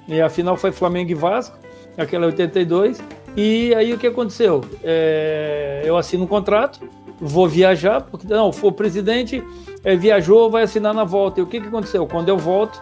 [0.09, 1.59] E a final foi Flamengo e Vasco,
[1.97, 3.03] aquela 82.
[3.37, 4.65] E aí o que aconteceu?
[4.83, 6.81] É, eu assino um contrato,
[7.21, 9.45] vou viajar, porque não, o presidente
[9.85, 11.41] é, viajou, vai assinar na volta.
[11.41, 12.07] E o que, que aconteceu?
[12.07, 12.81] Quando eu volto,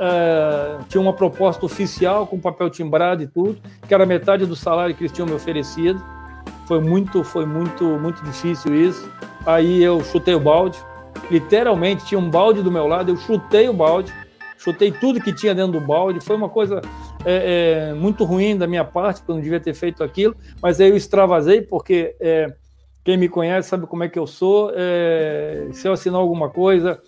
[0.00, 3.56] é, tinha uma proposta oficial com papel timbrado e tudo,
[3.86, 6.02] que era metade do salário que eles tinham me oferecido.
[6.66, 9.10] Foi muito, foi muito, muito difícil isso.
[9.46, 10.78] Aí eu chutei o balde.
[11.30, 14.12] Literalmente tinha um balde do meu lado, eu chutei o balde,
[14.58, 16.20] chutei tudo que tinha dentro do balde.
[16.20, 16.80] Foi uma coisa
[17.24, 20.36] é, é, muito ruim da minha parte, porque eu não devia ter feito aquilo.
[20.60, 22.54] Mas aí eu extravasei, porque é,
[23.04, 24.72] quem me conhece sabe como é que eu sou.
[24.74, 27.00] É, se eu assinar alguma coisa,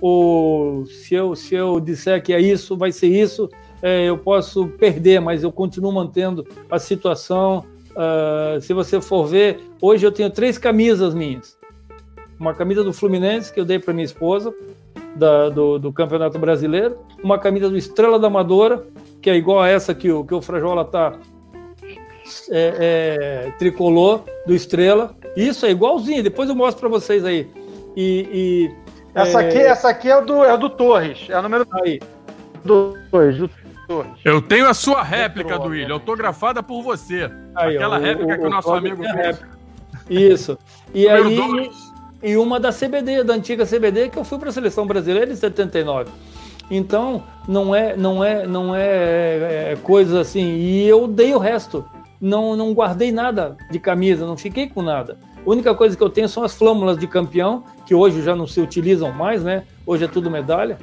[0.00, 3.48] ou se eu, se eu disser que é isso, vai ser isso,
[3.82, 7.64] é, eu posso perder, mas eu continuo mantendo a situação.
[7.92, 11.56] Uh, se você for ver, hoje eu tenho três camisas minhas.
[12.38, 14.52] Uma camisa do Fluminense, que eu dei para minha esposa,
[15.14, 16.98] da, do, do, Campeonato Brasileiro.
[17.22, 18.84] Uma camisa do Estrela da Amadora,
[19.20, 21.14] que é igual a essa que o, que o Frajola tá
[22.50, 25.14] é, é, tricolor do Estrela.
[25.36, 27.48] Isso é igualzinho, depois eu mostro para vocês aí.
[27.94, 28.74] E, e
[29.14, 29.46] essa, é...
[29.46, 32.00] aqui, essa aqui é do, é do Torres, é o número aí.
[32.64, 33.48] Do Torres, do
[34.24, 37.30] eu tenho a sua réplica do William, autografada por você.
[37.54, 39.40] Aí, Aquela ó, réplica o, que o, nosso amigo fez.
[40.08, 40.58] Isso.
[40.94, 41.70] E aí,
[42.22, 45.36] e uma da CBD, da antiga CBD, que eu fui para a seleção brasileira em
[45.36, 46.10] 79.
[46.70, 50.56] Então, não é, não é, não é, é, coisa assim.
[50.56, 51.84] E eu dei o resto.
[52.20, 55.18] Não, não guardei nada de camisa, não fiquei com nada.
[55.44, 58.46] A única coisa que eu tenho são as flâmulas de campeão, que hoje já não
[58.46, 59.64] se utilizam mais, né?
[59.84, 60.78] Hoje é tudo medalha.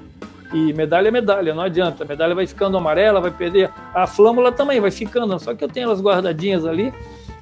[0.54, 2.04] E medalha é medalha, não adianta.
[2.04, 3.70] A medalha vai ficando amarela, vai perder.
[3.94, 6.94] A flâmula também vai ficando, só que eu tenho elas guardadinhas ali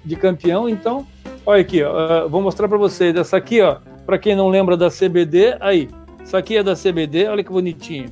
[0.04, 1.08] de campeão, então.
[1.46, 3.16] Olha aqui, ó, vou mostrar para vocês.
[3.16, 5.90] Essa aqui, ó, para quem não lembra da CBD, aí.
[6.22, 8.10] Essa aqui é da CBD, olha que bonitinho.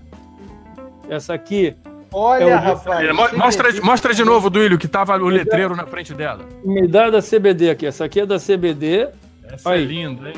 [1.09, 1.75] Essa aqui.
[2.13, 3.33] Olha, é rapaz.
[3.33, 6.45] Mostra, mostra de novo, Duílio, que tava o letreiro na frente dela.
[6.63, 7.85] Me dá da CBD aqui.
[7.85, 9.09] Essa aqui é da CBD.
[9.51, 9.83] Essa é aí.
[9.83, 10.35] é linda, hein?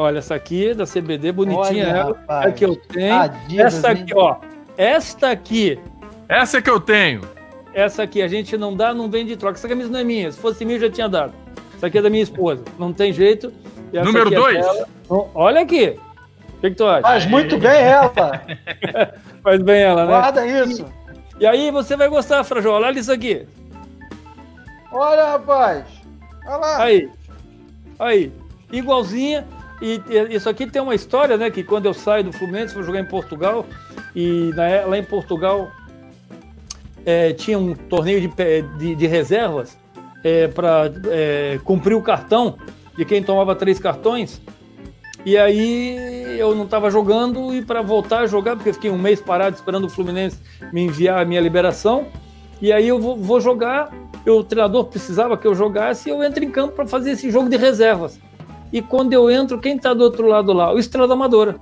[0.00, 2.12] Olha, essa aqui é da CBD, bonitinha Olha, ela.
[2.12, 2.46] Rapaz.
[2.46, 3.14] É que eu tenho.
[3.16, 4.36] Adidas, essa aqui, ó.
[4.76, 5.80] Esta aqui.
[6.28, 7.22] Essa que eu tenho.
[7.74, 9.58] Essa aqui a gente não dá, não vende troca.
[9.58, 10.30] Essa camisa não é minha.
[10.30, 11.32] Se fosse minha, eu já tinha dado.
[11.74, 12.62] Essa aqui é da minha esposa.
[12.78, 13.52] Não tem jeito.
[13.92, 14.64] Número 2.
[14.64, 14.86] É
[15.34, 15.98] Olha aqui.
[16.58, 17.02] O que, que tu acha?
[17.02, 18.12] Faz muito bem ela.
[19.42, 20.12] Faz bem ela, né?
[20.12, 20.86] Guarda isso.
[21.40, 22.86] E, e aí você vai gostar, Frajola.
[22.86, 23.48] Olha isso aqui.
[24.92, 25.84] Olha, rapaz.
[26.46, 26.82] Olha lá.
[26.84, 27.10] Aí.
[27.98, 28.32] Aí.
[28.70, 29.44] Igualzinha.
[29.80, 31.50] E, e isso aqui tem uma história, né?
[31.50, 33.66] Que quando eu saio do Fluminense, vou jogar em Portugal.
[34.14, 35.70] E na, lá em Portugal
[37.04, 38.30] é, tinha um torneio de,
[38.78, 39.78] de, de reservas
[40.22, 42.58] é, para é, cumprir o cartão
[42.96, 44.40] de quem tomava três cartões.
[45.24, 48.98] E aí eu não estava jogando e para voltar a jogar, porque eu fiquei um
[48.98, 50.38] mês parado esperando o Fluminense
[50.72, 52.06] me enviar a minha liberação.
[52.60, 53.92] E aí eu vou, vou jogar,
[54.26, 57.48] o treinador precisava que eu jogasse e eu entro em campo para fazer esse jogo
[57.48, 58.18] de reservas.
[58.72, 60.72] E quando eu entro, quem está do outro lado lá?
[60.72, 61.56] O Estrela da Amadora.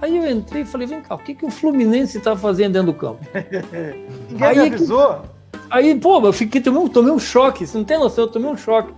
[0.00, 2.92] Aí eu entrei e falei, vem cá, o que, que o Fluminense está fazendo dentro
[2.92, 3.20] do campo?
[4.30, 5.20] Ninguém aí, avisou?
[5.52, 5.58] Que...
[5.70, 8.48] Aí, pô, eu fiquei, tomei um, tomei um choque, você não tem noção, eu tomei
[8.48, 8.92] um choque.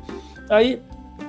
[0.51, 0.83] Aí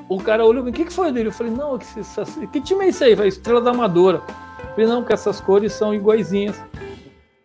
[0.10, 1.30] o cara olhou, o que, que foi dele?
[1.30, 3.16] Eu falei, não, que, que time é isso aí?
[3.16, 4.22] Falei, Estrela da Amadora.
[4.60, 6.62] Eu falei, não, que essas cores são iguaizinhas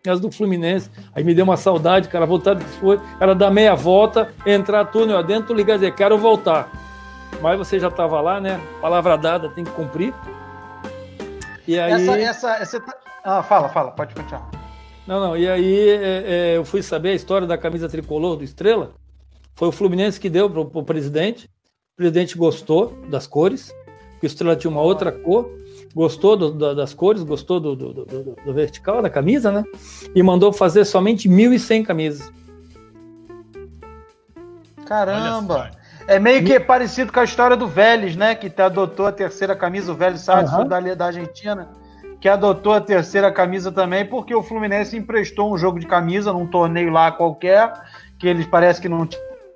[0.09, 0.89] as do Fluminense.
[1.13, 5.17] Aí me deu uma saudade, cara, vontade que foi, era dar meia volta, entrar túnel
[5.17, 6.86] adentro, ligar e dizer, quero voltar.
[7.41, 8.59] Mas você já estava lá, né?
[8.81, 10.13] Palavra dada, tem que cumprir.
[11.67, 11.91] E aí...
[11.91, 12.83] Essa, essa, essa...
[13.23, 14.49] Ah, fala, fala, pode continuar.
[15.07, 18.43] Não, não, e aí é, é, eu fui saber a história da camisa tricolor do
[18.43, 18.91] Estrela.
[19.55, 21.45] Foi o Fluminense que deu para o presidente.
[21.45, 23.73] O presidente gostou das cores,
[24.11, 25.49] porque o Estrela tinha uma outra cor,
[25.95, 29.63] gostou do, do, das cores, gostou do, do, vertical da camisa, né?
[30.13, 32.31] E mandou fazer somente 1.100 camisas.
[34.85, 35.71] Caramba!
[36.07, 38.33] É meio que parecido com a história do Vélez, né?
[38.33, 40.65] Que adotou a terceira camisa, o Vélez Sardes, uhum.
[40.65, 41.69] da, da Argentina,
[42.21, 46.47] que adotou a terceira camisa também, porque o Fluminense emprestou um jogo de camisa num
[46.47, 47.73] torneio lá qualquer,
[48.17, 49.07] que eles parece que não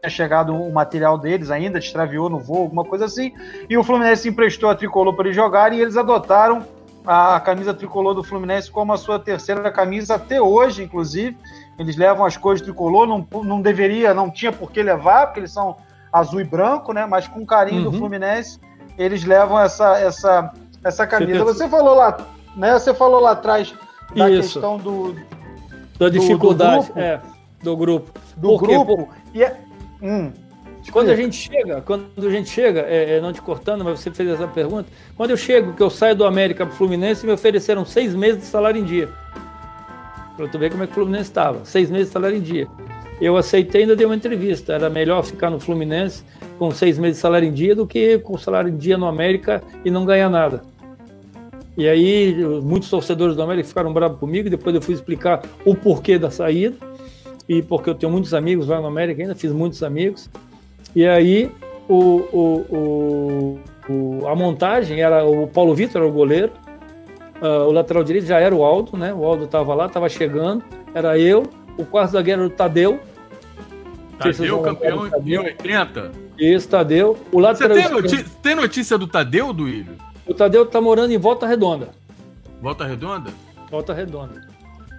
[0.10, 3.34] chegado o material deles ainda, extraviou no voo, alguma coisa assim.
[3.70, 6.66] E o Fluminense emprestou a tricolor para eles jogarem e eles adotaram
[7.06, 11.38] a camisa tricolor do Fluminense como a sua terceira camisa até hoje, inclusive.
[11.80, 15.52] Eles levam as cores tricolor, não, não deveria, não tinha por que levar, porque eles
[15.52, 15.78] são
[16.12, 17.06] azul e branco, né?
[17.06, 17.92] Mas com carinho uhum.
[17.92, 18.60] do Fluminense,
[18.98, 21.44] eles levam essa, essa, essa camisa.
[21.44, 22.18] Você falou lá,
[22.56, 22.74] né?
[22.74, 23.74] Você falou lá atrás
[24.16, 24.54] da Isso.
[24.54, 25.16] questão do
[25.98, 27.22] da dificuldade do, do grupo, é,
[27.64, 28.20] do grupo.
[28.36, 29.10] Do grupo.
[29.34, 29.56] E é,
[30.02, 30.32] Hum.
[30.92, 34.10] Quando a gente chega, quando a gente chega, é, é, não te cortando, mas você
[34.10, 34.90] fez essa pergunta.
[35.16, 38.42] Quando eu chego, que eu saio do América para o Fluminense, me ofereceram seis meses
[38.42, 39.08] de salário em dia.
[40.36, 41.64] Para tu ver como é que o Fluminense estava.
[41.66, 42.68] Seis meses de salário em dia.
[43.22, 44.74] Eu aceitei ainda dei uma entrevista.
[44.74, 46.24] Era melhor ficar no Fluminense
[46.58, 49.62] com seis meses de salário em dia do que com salário em dia no América
[49.86, 50.64] e não ganhar nada.
[51.78, 54.50] E aí, muitos torcedores do América ficaram bravos comigo.
[54.50, 56.76] Depois eu fui explicar o porquê da saída
[57.48, 60.30] e porque eu tenho muitos amigos lá no América ainda, fiz muitos amigos.
[60.96, 61.52] E aí
[61.88, 66.52] o, o, o, a montagem era o Paulo Vitor, era o goleiro,
[67.42, 69.14] uh, o lateral direito já era o Aldo, né?
[69.14, 71.44] O Aldo estava lá, estava chegando, era eu,
[71.78, 73.00] o quarto zagueiro era o Tadeu.
[74.22, 76.12] Tadeu, campeão em 1080?
[76.38, 77.18] Isso, Tadeu.
[77.32, 79.96] O lateral Você tem, notícia, tem notícia do Tadeu, Duílio?
[80.26, 81.90] O Tadeu tá morando em Volta Redonda.
[82.62, 83.32] Volta Redonda?
[83.70, 84.48] Volta Redonda.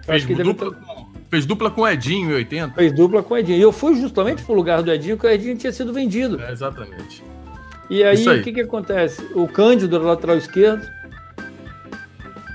[0.05, 2.75] Fez dupla, com, fez dupla com o Edinho em 80.
[2.75, 3.57] Fez dupla com o Edinho.
[3.57, 6.41] E eu fui justamente pro lugar do Edinho, que o Edinho tinha sido vendido.
[6.41, 7.23] É, exatamente.
[7.89, 9.25] E aí, aí, o que, que acontece?
[9.33, 10.85] O Cândido, lateral esquerdo,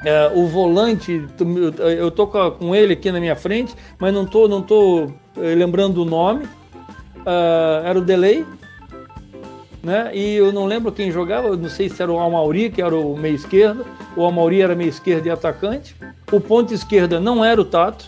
[0.05, 1.26] é, o volante,
[1.99, 6.03] eu tô com ele aqui na minha frente, mas não tô, não tô eh, lembrando
[6.03, 6.47] o nome.
[7.21, 8.45] Uh, era o Delay,
[9.83, 10.11] né?
[10.14, 13.16] E eu não lembro quem jogava, não sei se era o Amauri, que era o
[13.16, 15.95] meio esquerdo, o Amauri era meio esquerdo e atacante.
[16.33, 18.07] O ponto esquerda não era o Tato,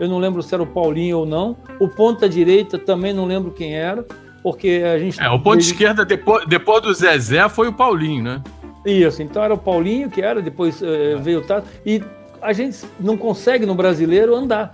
[0.00, 1.56] eu não lembro se era o Paulinho ou não.
[1.80, 4.04] O ponta direita também não lembro quem era,
[4.42, 5.20] porque a gente.
[5.20, 8.42] É, o ponto esquerda depois, depois do Zezé foi o Paulinho, né?
[8.86, 11.16] Isso, então era o Paulinho que era, depois é.
[11.16, 11.68] veio o Tato.
[11.84, 12.02] E
[12.40, 14.70] a gente não consegue no brasileiro andar.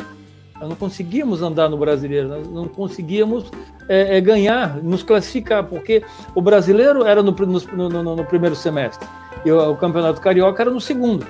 [0.61, 3.50] Nós não conseguimos andar no brasileiro, nós não conseguíamos
[3.88, 6.02] é, é, ganhar, nos classificar, porque
[6.34, 9.07] o brasileiro era no, no, no, no primeiro semestre
[9.44, 11.26] e o, o, campeonato carioca era no segundo.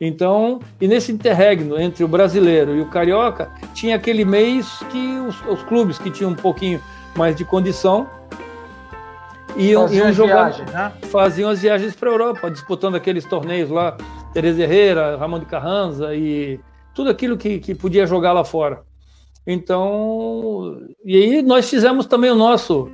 [0.00, 5.40] Então, e nesse interregno entre o brasileiro e o carioca, tinha aquele mês que os,
[5.46, 6.80] os clubes que tinham um pouquinho
[7.14, 8.08] mais de condição
[9.56, 10.92] iam, faziam iam jogar, viagens, né?
[11.10, 13.96] faziam as viagens para a Europa, disputando aqueles torneios lá,
[14.32, 16.60] Teresa Herrera, Ramon de Carranza e
[16.94, 18.82] tudo aquilo que, que podia jogar lá fora.
[19.46, 22.90] Então, e aí nós fizemos também o nosso,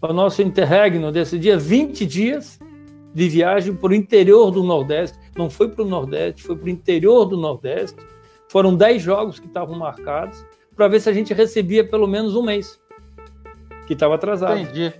[0.00, 2.58] o nosso interregno desse dia, 20 dias
[3.14, 5.18] de viagem para o interior do Nordeste.
[5.36, 7.98] Não foi para o Nordeste, foi para o interior do Nordeste.
[8.48, 10.44] Foram 10 jogos que estavam marcados
[10.74, 12.80] para ver se a gente recebia pelo menos um mês,
[13.86, 14.58] que estava atrasado.
[14.58, 14.92] Entendi.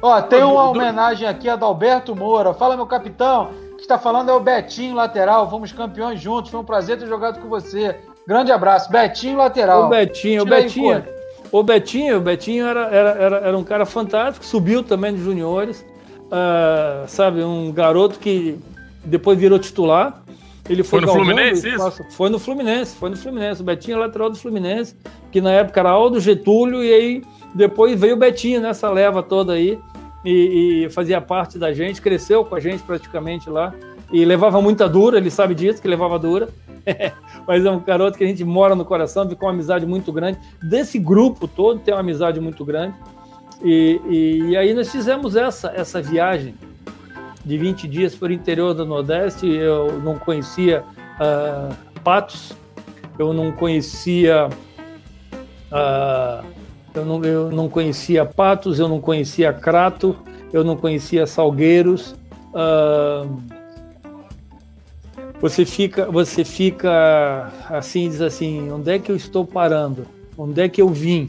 [0.00, 2.54] Ó, tem uma homenagem aqui a Dalberto Moura.
[2.54, 3.50] Fala, meu capitão
[3.84, 5.48] está falando é o Betinho, lateral.
[5.48, 6.50] Fomos campeões juntos.
[6.50, 7.96] Foi um prazer ter jogado com você.
[8.26, 8.90] Grande abraço.
[8.90, 9.86] Betinho, lateral.
[9.86, 10.96] O Betinho, o Betinho.
[10.96, 11.14] Aí,
[11.52, 15.86] o Betinho, o Betinho era, era, era, era, um cara fantástico, subiu também nos juniores.
[16.24, 18.58] Uh, sabe, um garoto que
[19.04, 20.22] depois virou titular.
[20.68, 22.04] Ele foi, foi no Fluminense, isso?
[22.10, 23.60] Foi no Fluminense, foi no Fluminense.
[23.60, 24.96] O Betinho é lateral do Fluminense,
[25.30, 27.22] que na época era Aldo Getúlio, e aí
[27.54, 29.78] depois veio o Betinho nessa leva toda aí
[30.24, 33.74] e, e, fazia parte da gente, cresceu com a gente praticamente lá
[34.12, 36.48] e levava muita dura, ele sabe disso, que levava dura.
[37.46, 40.38] Mas é um garoto que a gente mora no coração, ficou uma amizade muito grande.
[40.62, 42.94] Desse grupo todo tem uma amizade muito grande.
[43.62, 46.54] E, e, e aí nós fizemos essa, essa viagem
[47.44, 49.46] de 20 dias para o interior do Nordeste.
[49.46, 50.84] Eu não conhecia
[51.20, 52.52] uh, Patos,
[53.18, 54.48] eu não conhecia
[55.70, 56.53] uh,
[56.94, 60.16] eu não, eu não conhecia Patos, eu não conhecia Crato,
[60.52, 62.14] eu não conhecia Salgueiros.
[62.52, 63.42] Uh,
[65.40, 70.06] você fica, você fica assim, diz assim, onde é que eu estou parando?
[70.38, 71.28] Onde é que eu vim?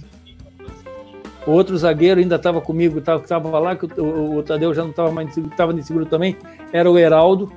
[1.46, 4.90] O outro zagueiro ainda estava comigo, estava lá, que o, o, o, Tadeu já não
[4.90, 6.38] estava mais estava nesse grupo também,
[6.72, 7.52] era o Heraldo.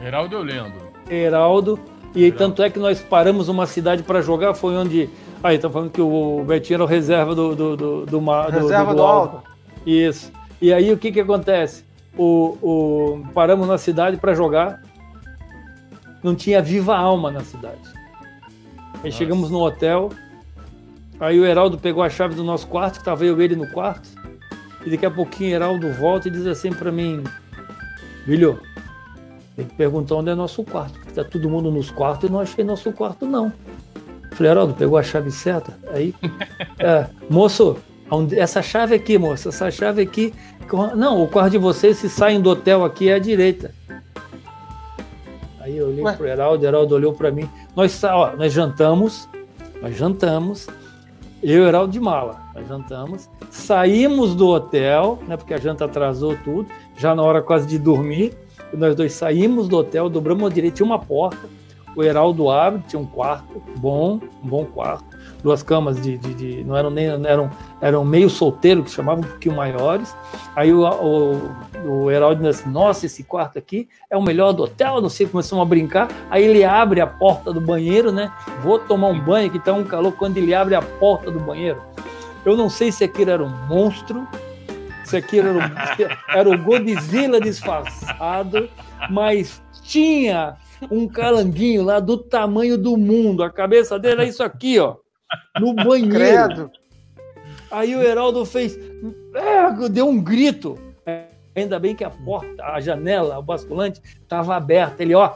[0.00, 0.92] Heraldo eu lembro.
[1.10, 1.78] Heraldo.
[2.14, 2.38] E Heraldo.
[2.38, 5.10] tanto é que nós paramos uma cidade para jogar, foi onde
[5.46, 8.18] Aí, tá falando que o Betinho era o reserva do, do, do, do,
[8.50, 9.42] reserva do, do, do Alto.
[9.86, 10.32] Isso.
[10.60, 11.84] E aí o que que acontece?
[12.18, 14.82] O, o, paramos na cidade para jogar.
[16.20, 17.78] Não tinha viva alma na cidade.
[18.94, 19.10] Aí Nossa.
[19.12, 20.10] chegamos no hotel.
[21.20, 23.70] Aí o Heraldo pegou a chave do nosso quarto, que estava eu e ele no
[23.70, 24.08] quarto.
[24.84, 27.22] E daqui a pouquinho o Heraldo volta e diz assim para mim:
[28.24, 28.60] Filho,
[29.54, 32.40] tem que perguntar onde é nosso quarto, porque tá todo mundo nos quartos e não
[32.40, 33.52] achei nosso quarto, não.
[34.36, 35.78] Falei, Haroldo, pegou a chave certa?
[35.88, 36.14] Aí,
[36.78, 37.78] é, moço,
[38.36, 40.34] essa chave aqui, moço, essa chave aqui.
[40.94, 43.74] Não, o quarto de vocês, se saem do hotel aqui, é à direita.
[45.58, 46.12] Aí eu olhei Ué?
[46.12, 47.48] pro Heraldo, o Heraldo olhou para mim.
[47.74, 49.26] Nós, ó, nós jantamos,
[49.80, 50.66] nós jantamos,
[51.42, 55.86] eu e o Heraldo de mala, nós jantamos, saímos do hotel, né, porque a janta
[55.86, 58.36] atrasou tudo, já na hora quase de dormir,
[58.74, 61.48] nós dois saímos do hotel, dobramos a direita, tinha uma porta,
[61.96, 66.64] o Heraldo abre, tinha um quarto bom, um bom quarto, duas camas de, de, de
[66.64, 70.14] não eram nem eram eram meio solteiro que chamavam um pouquinho maiores.
[70.54, 71.40] Aí o, o,
[71.88, 75.26] o Heraldo disse assim, nossa, esse quarto aqui é o melhor do hotel, não sei,
[75.26, 76.08] começamos a brincar.
[76.30, 78.30] Aí ele abre a porta do banheiro, né?
[78.62, 81.80] Vou tomar um banho que tá um calor quando ele abre a porta do banheiro.
[82.44, 84.28] Eu não sei se aquilo era um monstro,
[85.02, 88.68] se aquilo era, um, era o Godzilla disfarçado,
[89.10, 90.56] mas tinha
[90.90, 93.42] um calanguinho lá do tamanho do mundo.
[93.42, 94.96] A cabeça dele é isso aqui, ó.
[95.60, 96.10] No banheiro.
[96.10, 96.70] Credo.
[97.70, 98.78] Aí o Heraldo fez.
[99.34, 100.78] É, deu um grito.
[101.54, 105.02] Ainda bem que a porta, a janela, o basculante, estava aberta.
[105.02, 105.32] Ele, ó,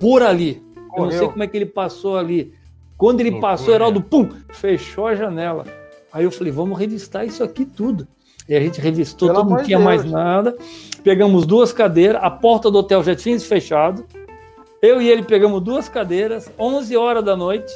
[0.00, 0.62] por ali.
[0.96, 2.52] Eu não sei como é que ele passou ali.
[2.96, 5.64] Quando ele passou, o Heraldo, pum, fechou a janela.
[6.12, 8.06] Aí eu falei, vamos revistar isso aqui tudo.
[8.48, 9.84] E a gente revistou, Pelo não tinha Deus.
[9.84, 10.56] mais nada.
[11.02, 14.04] Pegamos duas cadeiras, a porta do hotel já tinha fechado.
[14.82, 17.72] Eu e ele pegamos duas cadeiras, 11 horas da noite,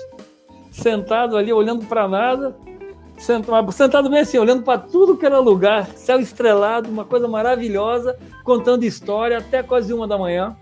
[0.71, 2.55] sentado ali, olhando para nada,
[3.17, 8.17] sentado, sentado bem assim, olhando para tudo que era lugar, céu estrelado, uma coisa maravilhosa,
[8.45, 10.57] contando história até quase uma da manhã.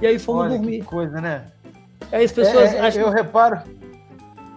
[0.00, 0.80] E aí fomos Olha, dormir.
[0.80, 1.44] Que coisa, né?
[2.10, 3.02] Aí as pessoas é, é, acham...
[3.02, 3.60] Eu reparo,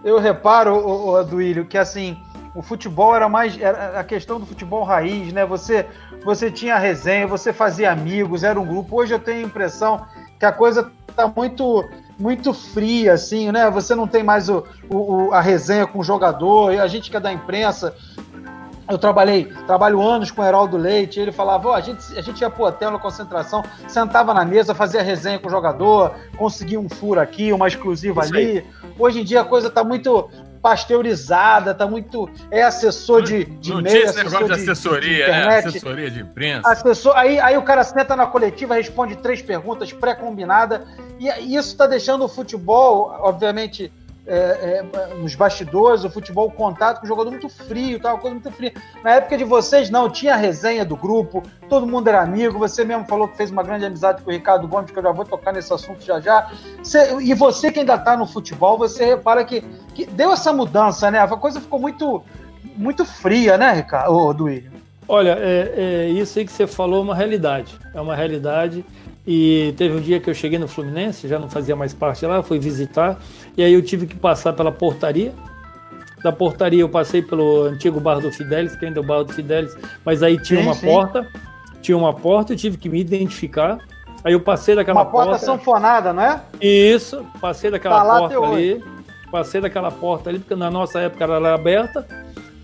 [0.04, 2.16] eu reparo, o, o Aduílio, que assim,
[2.54, 5.44] o futebol era mais era a questão do futebol raiz, né?
[5.44, 5.86] Você
[6.24, 8.96] você tinha resenha, você fazia amigos, era um grupo.
[8.96, 10.06] Hoje eu tenho a impressão
[10.38, 11.84] que a coisa tá muito
[12.18, 13.68] muito fria, assim, né?
[13.70, 17.16] Você não tem mais o, o, a resenha com o jogador, e a gente que
[17.16, 17.92] é da imprensa,
[18.88, 22.40] eu trabalhei, trabalho anos com o Heraldo Leite, ele falava, oh, a, gente, a gente
[22.40, 26.88] ia pro hotel na concentração, sentava na mesa, fazia resenha com o jogador, conseguia um
[26.88, 28.64] furo aqui, uma exclusiva ali.
[28.98, 30.28] Hoje em dia a coisa tá muito
[30.64, 32.26] pasteurizada, tá muito.
[32.50, 35.58] É assessor de, de não meio, esse negócio de, assessoria, de né?
[35.58, 36.66] Assessoria de imprensa.
[36.66, 40.80] Assessor, aí, aí o cara senta na coletiva, responde três perguntas pré-combinadas,
[41.20, 43.92] e, e isso está deixando o futebol, obviamente
[44.26, 48.34] é, é, nos bastidores, o futebol, o contato com o jogador muito frio, uma coisa
[48.34, 48.72] muito fria.
[49.02, 53.04] Na época de vocês, não, tinha resenha do grupo, todo mundo era amigo, você mesmo
[53.06, 55.52] falou que fez uma grande amizade com o Ricardo Gomes, que eu já vou tocar
[55.52, 56.50] nesse assunto já já.
[56.82, 59.60] Você, e você que ainda está no futebol, você repara que,
[59.94, 61.18] que deu essa mudança, né?
[61.18, 62.22] A coisa ficou muito,
[62.76, 64.12] muito fria, né, Ricardo?
[65.06, 67.78] Olha, é, é, isso aí que você falou é uma realidade.
[67.92, 68.84] É uma realidade.
[69.26, 72.42] E teve um dia que eu cheguei no Fluminense, já não fazia mais parte lá,
[72.42, 73.18] fui visitar,
[73.56, 75.32] e aí eu tive que passar pela portaria.
[76.22, 79.32] Da portaria eu passei pelo antigo bar do Fidelis, que ainda é o bar do
[79.32, 80.86] Fidelis, mas aí tinha sim, uma sim.
[80.86, 81.26] porta,
[81.80, 83.78] tinha uma porta, eu tive que me identificar.
[84.22, 85.30] Aí eu passei daquela uma porta.
[85.30, 86.40] Uma porta sanfonada, não é?
[86.60, 88.84] Isso, passei daquela tá porta ali.
[89.30, 92.06] Passei daquela porta ali, porque na nossa época ela era aberta,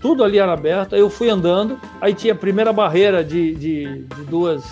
[0.01, 0.95] tudo ali era aberto.
[0.95, 4.63] Aí eu fui andando, aí tinha a primeira barreira de, de, de duas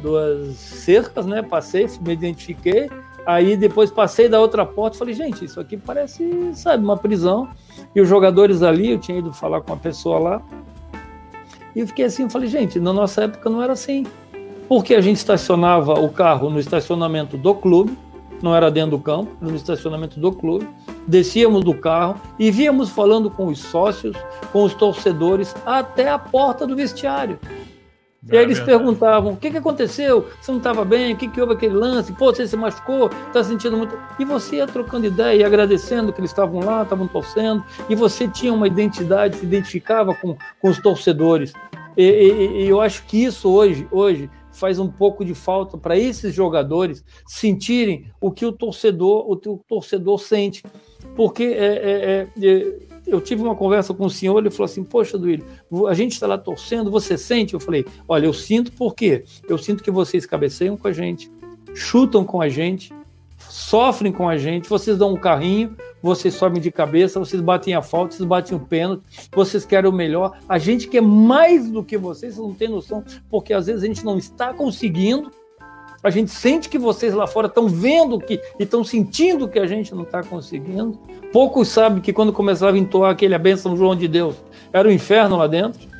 [0.00, 1.42] duas cercas, né?
[1.42, 2.90] Passei, me identifiquei.
[3.26, 7.48] Aí depois passei da outra porta e falei, gente, isso aqui parece, sabe, uma prisão.
[7.94, 10.42] E os jogadores ali, eu tinha ido falar com uma pessoa lá.
[11.74, 14.06] E eu fiquei assim, falei, gente, na nossa época não era assim.
[14.68, 17.96] Porque a gente estacionava o carro no estacionamento do clube,
[18.42, 20.66] não era dentro do campo, no estacionamento do clube.
[21.06, 24.16] Descíamos do carro e víamos falando com os sócios,
[24.52, 27.38] com os torcedores, até a porta do vestiário.
[28.28, 30.26] E aí eles perguntavam: o que, que aconteceu?
[30.40, 31.14] Você não estava bem?
[31.14, 32.12] O que, que houve aquele lance?
[32.12, 33.10] Pô, você se machucou?
[33.28, 33.98] Está sentindo muito.
[34.18, 37.64] E você ia trocando ideia e agradecendo que eles estavam lá, estavam torcendo.
[37.88, 41.52] E você tinha uma identidade, se identificava com, com os torcedores.
[41.96, 45.96] E, e, e eu acho que isso hoje, hoje faz um pouco de falta para
[45.96, 50.62] esses jogadores sentirem o que o torcedor, o, o torcedor sente.
[51.16, 52.76] Porque é, é, é,
[53.10, 55.44] eu tive uma conversa com o senhor, ele falou assim: Poxa, Duílio,
[55.88, 57.54] a gente está lá torcendo, você sente?
[57.54, 61.30] Eu falei: Olha, eu sinto porque eu sinto que vocês cabeceiam com a gente,
[61.74, 62.92] chutam com a gente,
[63.38, 67.82] sofrem com a gente, vocês dão um carrinho, vocês sobem de cabeça, vocês batem a
[67.82, 69.02] falta, vocês batem o pênalti,
[69.32, 70.38] vocês querem o melhor.
[70.48, 73.86] A gente quer mais do que vocês, vocês não têm noção, porque às vezes a
[73.86, 75.30] gente não está conseguindo.
[76.02, 79.66] A gente sente que vocês lá fora estão vendo que e estão sentindo que a
[79.66, 80.98] gente não está conseguindo.
[81.32, 83.40] Poucos sabem que quando começava a entoar aquele a
[83.76, 84.36] João de Deus,
[84.72, 85.90] era o inferno lá dentro.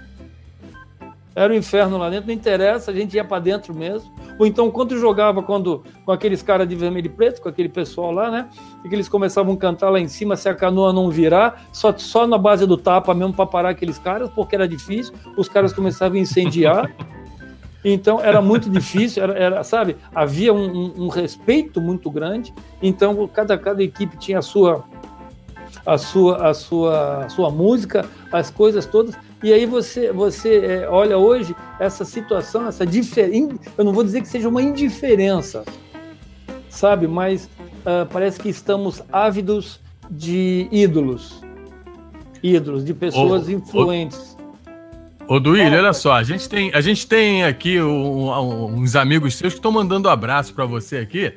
[1.34, 4.10] Era o inferno lá dentro, não interessa, a gente ia para dentro mesmo.
[4.38, 8.10] Ou então, quando jogava quando, com aqueles caras de vermelho e preto, com aquele pessoal
[8.10, 8.48] lá, né?
[8.84, 11.96] E que eles começavam a cantar lá em cima se a canoa não virar, só,
[11.96, 15.14] só na base do tapa mesmo para parar aqueles caras, porque era difícil.
[15.36, 16.90] Os caras começavam a incendiar.
[17.84, 19.96] Então era muito difícil, era, era sabe?
[20.14, 22.52] Havia um, um, um, respeito muito grande.
[22.82, 24.84] Então cada, cada equipe tinha a sua
[25.84, 29.14] a sua, a sua, a sua música, as coisas todas.
[29.42, 33.54] E aí você, você é, olha hoje essa situação, essa diferença.
[33.76, 35.64] Eu não vou dizer que seja uma indiferença,
[36.68, 37.06] sabe?
[37.06, 41.40] Mas uh, parece que estamos ávidos de ídolos,
[42.42, 44.36] ídolos, de pessoas influentes.
[45.30, 49.52] Ô, Duílio, olha só, a gente tem, a gente tem aqui um, uns amigos seus
[49.52, 51.32] que estão mandando um abraço para você aqui.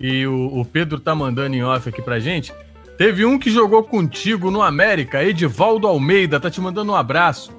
[0.00, 2.50] E o, o Pedro tá mandando em off aqui pra gente.
[2.96, 7.54] Teve um que jogou contigo no América, Edivaldo Almeida, tá te mandando um abraço.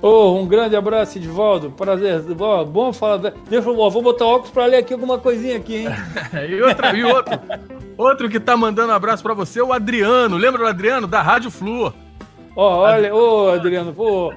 [0.00, 1.72] Oh, um grande abraço, Edivaldo.
[1.72, 2.24] Prazer.
[2.38, 3.34] Oh, bom falar.
[3.50, 5.88] Deixa eu vou botar óculos para ler aqui alguma coisinha aqui, hein?
[6.48, 7.38] e, outra, e outro,
[7.98, 10.38] outro que tá mandando um abraço para você, o Adriano.
[10.38, 11.92] Lembra do Adriano da Rádio Flu?
[12.60, 14.34] Ó, oh, olha, ô oh, Adriano, pô,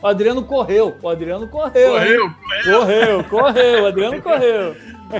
[0.00, 1.90] o Adriano correu, o Adriano correu.
[1.90, 2.78] Correu, correu.
[2.78, 4.76] Correu, correu, o Adriano correu.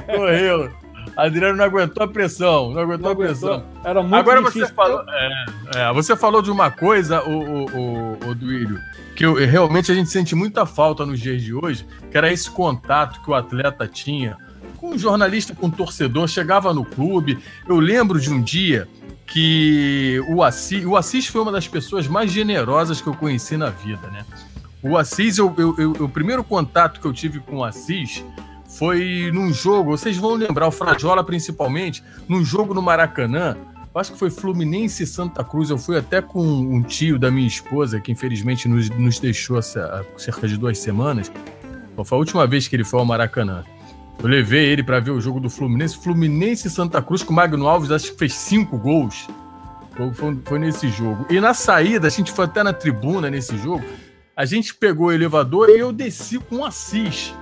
[0.06, 0.72] Correu.
[1.16, 3.64] Adriano não aguentou a pressão, não aguentou não a pressão.
[3.84, 4.68] Era muito Agora difícil.
[4.68, 5.44] você falou, é,
[5.74, 8.78] é, você falou de uma coisa, o, o, o, o Duílio,
[9.16, 12.48] que eu, realmente a gente sente muita falta nos dias de hoje, que era esse
[12.48, 14.38] contato que o atleta tinha
[14.76, 17.38] com um jornalista, com um torcedor, chegava no clube.
[17.68, 18.88] Eu lembro de um dia
[19.32, 23.70] que o Assis, o Assis foi uma das pessoas mais generosas que eu conheci na
[23.70, 24.26] vida, né?
[24.82, 28.22] O Assis, eu, eu, eu, o primeiro contato que eu tive com o Assis
[28.66, 33.56] foi num jogo, vocês vão lembrar, o Frajola principalmente, num jogo no Maracanã,
[33.94, 37.46] acho que foi Fluminense e Santa Cruz, eu fui até com um tio da minha
[37.46, 41.32] esposa, que infelizmente nos, nos deixou há cerca de duas semanas,
[42.04, 43.64] foi a última vez que ele foi ao Maracanã.
[44.22, 47.32] Eu levei ele para ver o jogo do Fluminense, Fluminense e Santa Cruz, que o
[47.32, 49.26] Magno Alves acho que fez cinco gols.
[50.14, 51.26] Foi, foi, nesse jogo.
[51.28, 53.84] E na saída, a gente foi até na tribuna nesse jogo,
[54.36, 57.34] a gente pegou o elevador e eu desci com o Assis.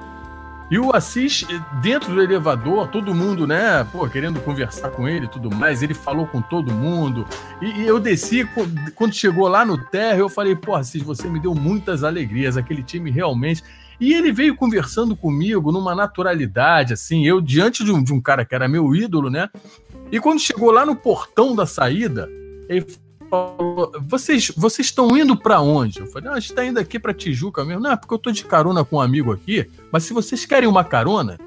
[0.70, 1.46] E o Assis,
[1.82, 5.94] dentro do elevador, todo mundo, né, pô, querendo conversar com ele e tudo mais, ele
[5.94, 7.26] falou com todo mundo.
[7.60, 8.48] E, e, eu desci,
[8.94, 12.82] quando chegou lá no térreo, eu falei, pô, Assis, você me deu muitas alegrias, aquele
[12.82, 13.62] time realmente.
[14.00, 18.44] E ele veio conversando comigo numa naturalidade, assim, eu diante de um, de um cara
[18.46, 19.50] que era meu ídolo, né?
[20.10, 22.28] E quando chegou lá no portão da saída,
[22.68, 22.86] ele
[23.28, 26.00] falou: vocês, vocês estão indo para onde?
[26.00, 27.82] Eu falei: não, a gente está indo aqui para Tijuca mesmo.
[27.82, 30.68] Não, é porque eu tô de carona com um amigo aqui, mas se vocês querem
[30.68, 31.38] uma carona,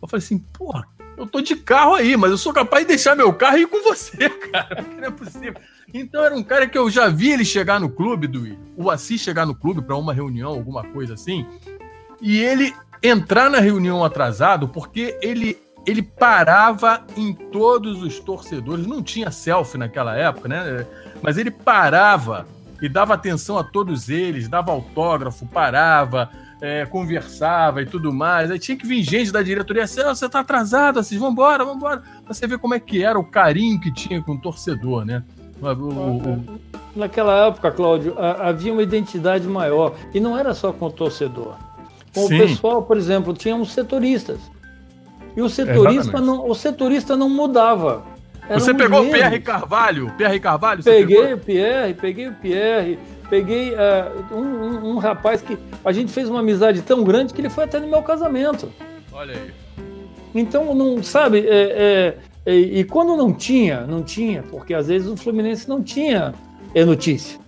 [0.00, 0.86] eu falei assim: porra,
[1.16, 3.66] eu tô de carro aí, mas eu sou capaz de deixar meu carro e ir
[3.66, 4.84] com você, cara.
[4.96, 5.56] Não é possível.
[5.92, 9.20] Então era um cara que eu já vi ele chegar no clube, do o Assis
[9.20, 11.46] chegar no clube para uma reunião, alguma coisa assim,
[12.20, 18.86] e ele entrar na reunião atrasado porque ele ele parava em todos os torcedores.
[18.88, 20.84] Não tinha selfie naquela época, né?
[21.22, 22.44] Mas ele parava
[22.82, 26.28] e dava atenção a todos eles, dava autógrafo, parava,
[26.60, 28.50] é, conversava e tudo mais.
[28.50, 31.76] Aí tinha que vir gente da diretoria assim, oh, você tá atrasado, vão embora, vão
[31.76, 32.02] embora.
[32.26, 35.22] Você vê como é que era o carinho que tinha com o torcedor, né?
[35.60, 36.60] O, o, o...
[36.96, 39.94] Naquela época, Cláudio, havia uma identidade maior.
[40.12, 41.56] E não era só com o torcedor.
[42.16, 42.36] Com Sim.
[42.36, 44.40] o pessoal, por exemplo, tinha uns setoristas.
[45.36, 48.02] E o setorista, não, o setorista não mudava.
[48.48, 50.10] Você pegou o Pierre Carvalho?
[50.16, 50.82] Pierre Carvalho?
[50.82, 52.98] Peguei o Pierre, peguei o Pierre,
[53.28, 57.40] peguei uh, um, um, um, rapaz que a gente fez uma amizade tão grande que
[57.40, 58.72] ele foi até no meu casamento.
[59.12, 59.50] Olha aí.
[60.34, 65.08] Então, não sabe, é, é, é, e quando não tinha, não tinha, porque às vezes
[65.08, 66.32] o Fluminense não tinha
[66.74, 67.38] é, notícia.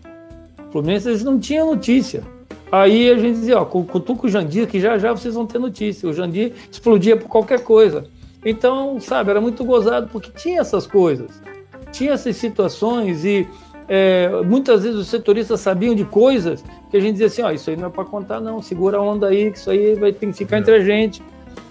[0.69, 2.23] O Fluminense às vezes não tinha notícia.
[2.71, 6.09] Aí a gente dizia, ó, cutuca o Jandir, que já já vocês vão ter notícia.
[6.09, 8.05] O Jandir explodia por qualquer coisa.
[8.45, 11.43] Então, sabe, era muito gozado porque tinha essas coisas,
[11.91, 13.49] tinha essas situações e
[13.89, 17.71] é, muitas vezes os setoristas sabiam de coisas que a gente dizia assim, ó, isso
[17.71, 20.27] aí não é para contar não, segura a onda aí, que isso aí vai ter
[20.27, 20.61] que ficar é.
[20.61, 21.23] entre a gente.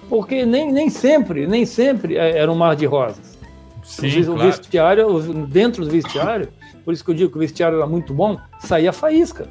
[0.10, 3.38] Porque nem, nem sempre, nem sempre é, era um mar de rosas.
[3.84, 4.52] Sim, o claro.
[4.52, 6.50] vestiário, dentro do vestiário,
[6.84, 9.48] por isso que eu digo que o vestiário era muito bom, saía faísca.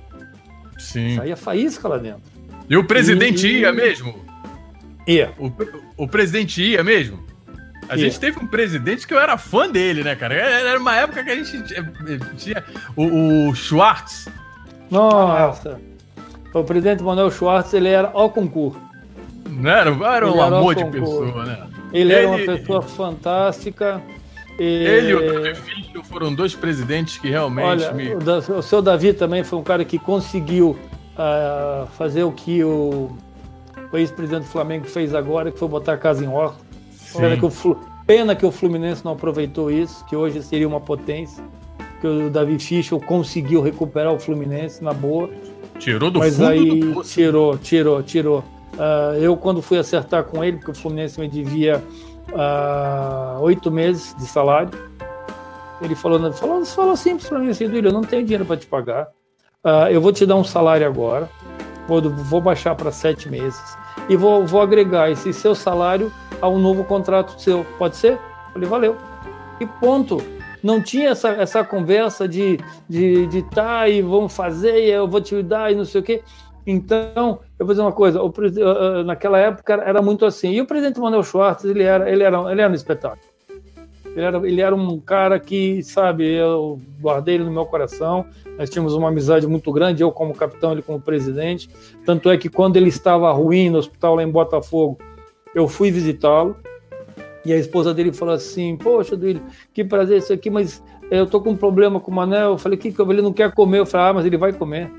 [0.78, 1.16] Sim.
[1.16, 2.22] Saía faísca lá dentro.
[2.68, 4.24] E o presidente e, ia mesmo?
[5.06, 5.32] Ia.
[5.38, 5.52] O,
[5.96, 7.24] o presidente ia mesmo?
[7.88, 10.34] A gente teve um presidente que eu era fã dele, né, cara?
[10.34, 11.62] Era uma época que a gente
[12.36, 12.64] tinha
[12.96, 14.28] o, o Schwartz.
[14.90, 15.80] Nossa.
[16.52, 18.80] O presidente Manuel Schwartz, ele era ao concurso.
[19.48, 21.66] Não era, era um amor de pessoa, né?
[21.92, 24.02] Ele, ele, era uma pessoa fantástica.
[24.58, 28.14] Ele e o Davi Finkel foram dois presidentes que realmente Olha, me...
[28.14, 30.78] o, seu Davi também foi um cara que conseguiu
[31.16, 33.10] uh, fazer o que o,
[33.92, 36.64] o ex-presidente do Flamengo fez agora, que foi botar a casa em ordem.
[37.14, 37.76] Pena que, o,
[38.06, 41.42] pena que o Fluminense não aproveitou isso, que hoje seria uma potência.
[42.00, 45.30] Que o Davi Fischel conseguiu recuperar o Fluminense na boa.
[45.78, 48.38] Tirou do Mas fundo aí, do Tirou, tirou, tirou.
[48.74, 51.82] Uh, eu, quando fui acertar com ele, porque o Fluminense me devia
[52.32, 54.70] uh, oito meses de salário.
[55.80, 58.66] Ele falou, falou, falou simples para mim assim, Duílio, eu não tenho dinheiro para te
[58.66, 59.08] pagar.
[59.64, 61.28] Uh, eu vou te dar um salário agora,
[61.86, 63.76] vou, vou baixar para sete meses
[64.08, 67.64] e vou, vou agregar esse seu salário a um novo contrato seu.
[67.78, 68.12] Pode ser?
[68.12, 68.96] Eu falei, valeu.
[69.60, 70.22] E ponto.
[70.62, 72.58] Não tinha essa, essa conversa de,
[72.88, 76.04] de, de tá e vamos fazer, e eu vou te dar e não sei o
[76.04, 76.24] quê.
[76.66, 78.32] Então, eu vou dizer uma coisa, o,
[79.04, 80.50] naquela época era muito assim.
[80.52, 83.22] E o presidente Manuel Schwartz, ele era, ele era, ele era um espetáculo.
[84.16, 88.24] Ele era, ele era um cara que, sabe, eu guardei ele no meu coração.
[88.58, 91.68] Nós tínhamos uma amizade muito grande, eu como capitão, ele como presidente.
[92.04, 94.98] Tanto é que quando ele estava ruim no hospital lá em Botafogo,
[95.54, 96.56] eu fui visitá-lo.
[97.44, 99.42] E a esposa dele falou assim: Poxa, Duílio,
[99.72, 102.52] que prazer isso aqui, mas eu tô com um problema com o Manel.
[102.52, 103.80] Eu falei: que ele não quer comer?
[103.80, 104.90] Eu falei: Ah, mas ele vai comer.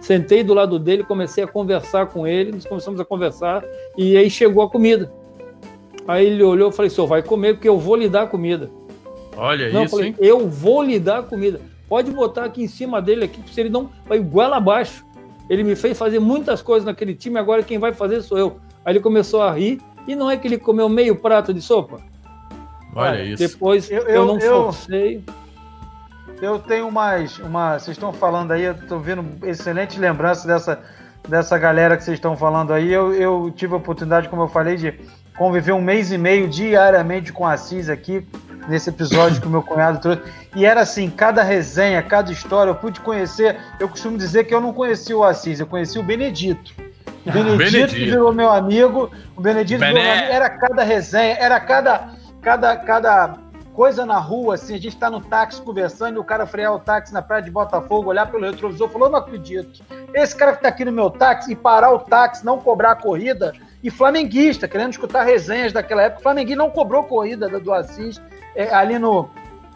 [0.00, 3.64] Sentei do lado dele, comecei a conversar com ele, nós começamos a conversar
[3.96, 5.12] e aí chegou a comida.
[6.08, 8.70] Aí ele olhou e falei: senhor vai comer porque eu vou lhe dar comida.
[9.36, 10.16] Olha não, isso, eu falei, hein?
[10.18, 11.60] Eu vou lhe dar comida.
[11.88, 15.04] Pode botar aqui em cima dele, aqui, se ele não vai igual abaixo.
[15.48, 18.60] Ele me fez fazer muitas coisas naquele time, agora quem vai fazer sou eu.
[18.84, 22.00] Aí ele começou a rir, e não é que ele comeu meio prato de sopa?
[22.94, 23.42] Olha isso.
[23.42, 25.22] Depois eu, eu, eu não eu, forcei.
[26.40, 27.78] Eu tenho mais uma.
[27.78, 30.80] Vocês estão falando aí, eu estou vendo excelente lembrança dessa,
[31.28, 32.90] dessa galera que vocês estão falando aí.
[32.90, 34.98] Eu, eu tive a oportunidade, como eu falei, de
[35.36, 38.26] conviver um mês e meio diariamente com a Assis aqui,
[38.66, 40.22] nesse episódio que o meu cunhado trouxe.
[40.56, 43.58] E era assim, cada resenha, cada história, eu pude conhecer.
[43.78, 46.72] Eu costumo dizer que eu não conheci o Assis, eu conheci o Benedito.
[47.26, 47.94] O Benedito, Benedito.
[47.96, 49.10] virou meu amigo.
[49.36, 50.32] O Benedito virou meu amigo.
[50.32, 53.49] Era cada resenha, era cada, cada, cada
[53.80, 56.78] coisa na rua, assim, a gente tá no táxi conversando e o cara frear o
[56.78, 59.82] táxi na praia de Botafogo, olhar pelo retrovisor falou: não acredito.
[60.12, 62.94] Esse cara que tá aqui no meu táxi e parar o táxi, não cobrar a
[62.94, 68.20] corrida, e flamenguista, querendo escutar resenhas daquela época, o Flamenguinho não cobrou corrida do Assis
[68.54, 69.30] é, ali no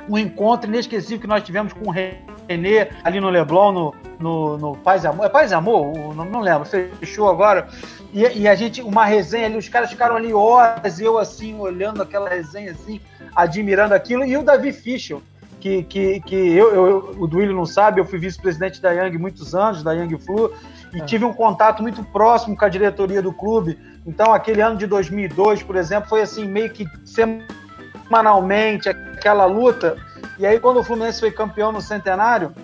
[0.07, 4.77] um encontro inesquecível que nós tivemos com o Renê ali no Leblon, no, no, no
[4.77, 5.25] Paz e Amor.
[5.25, 6.15] É Paz e Amor?
[6.15, 7.69] Não, não lembro, fechou agora.
[8.15, 12.01] E, e, a gente, uma resenha ali, os caras ficaram ali horas, eu assim, olhando
[12.01, 13.01] aquela resenha assim,
[13.35, 15.21] admirando aquilo, e o Davi Fischel,
[15.59, 19.53] que, que, que eu, eu, o Duílio não sabe, eu fui vice-presidente da Yang muitos
[19.53, 20.53] anos, da Yang Flu,
[20.93, 21.05] e é.
[21.05, 23.77] tive um contato muito próximo com a diretoria do clube.
[24.07, 29.97] Então, aquele ano de 2002, por exemplo, foi assim, meio que semanalmente, aquela luta.
[30.39, 32.55] E aí, quando o Fluminense foi campeão no centenário,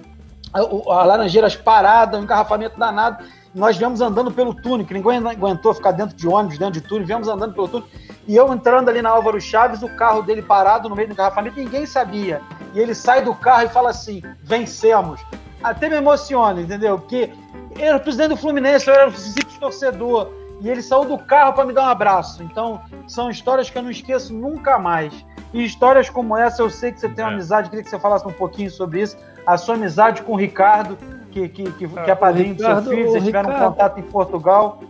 [0.53, 3.25] a, a Laranjeiras parada, um engarrafamento danado,
[3.55, 7.07] nós viemos andando pelo túnel, que ninguém aguentou ficar dentro de ônibus, dentro de túnel,
[7.07, 7.89] viemos andando pelo túnel.
[8.27, 11.59] E eu entrando ali na Álvaro Chaves, o carro dele parado no meio do engarrafamento,
[11.59, 12.41] ninguém sabia.
[12.73, 15.21] E ele sai do carro e fala assim: vencemos.
[15.63, 16.99] Até me emociona, entendeu?
[16.99, 17.33] Porque
[17.77, 20.33] eu era o presidente do Fluminense, eu era o simples torcedor.
[20.61, 22.43] E ele saiu do carro para me dar um abraço.
[22.43, 25.25] Então, são histórias que eu não esqueço nunca mais.
[25.53, 27.35] E histórias como essa, eu sei que você tem uma é.
[27.35, 29.17] amizade, queria que você falasse um pouquinho sobre isso.
[29.47, 30.97] A sua amizade com o Ricardo,
[31.31, 34.81] que, que, que, que é padrinho do seu filho, vocês tiveram um contato em Portugal.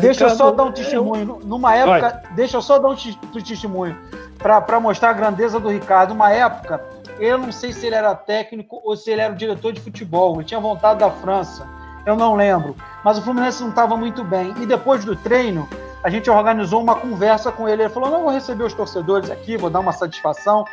[0.00, 1.40] Deixa Ricardo, eu só dar um testemunho.
[1.44, 2.34] Numa época, vai.
[2.34, 2.96] deixa eu só dar um
[3.42, 3.96] testemunho
[4.38, 6.10] para mostrar a grandeza do Ricardo.
[6.10, 6.82] Numa época,
[7.18, 10.34] eu não sei se ele era técnico ou se ele era o diretor de futebol.
[10.36, 11.66] Ele tinha vontade da França.
[12.04, 12.76] Eu não lembro.
[13.04, 14.54] Mas o Fluminense não estava muito bem.
[14.60, 15.68] E depois do treino,
[16.02, 17.82] a gente organizou uma conversa com ele.
[17.82, 20.64] Ele falou: não, vou receber os torcedores aqui, vou dar uma satisfação.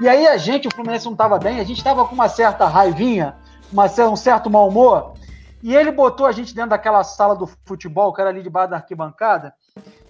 [0.00, 2.66] E aí a gente, o Fluminense não estava bem, a gente estava com uma certa
[2.66, 3.34] raivinha,
[3.72, 5.14] uma, um certo mau humor.
[5.62, 8.76] E ele botou a gente dentro daquela sala do futebol, que era ali debaixo da
[8.76, 9.54] arquibancada.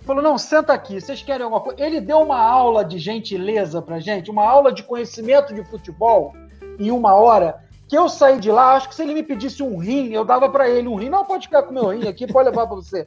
[0.03, 1.83] Falou: não, senta aqui, vocês querem alguma coisa?
[1.83, 6.35] Ele deu uma aula de gentileza pra gente, uma aula de conhecimento de futebol
[6.79, 9.77] em uma hora que eu saí de lá, acho que se ele me pedisse um
[9.77, 11.11] rim, eu dava para ele um rim.
[11.11, 13.07] Não, pode ficar com o meu rim aqui, pode levar para você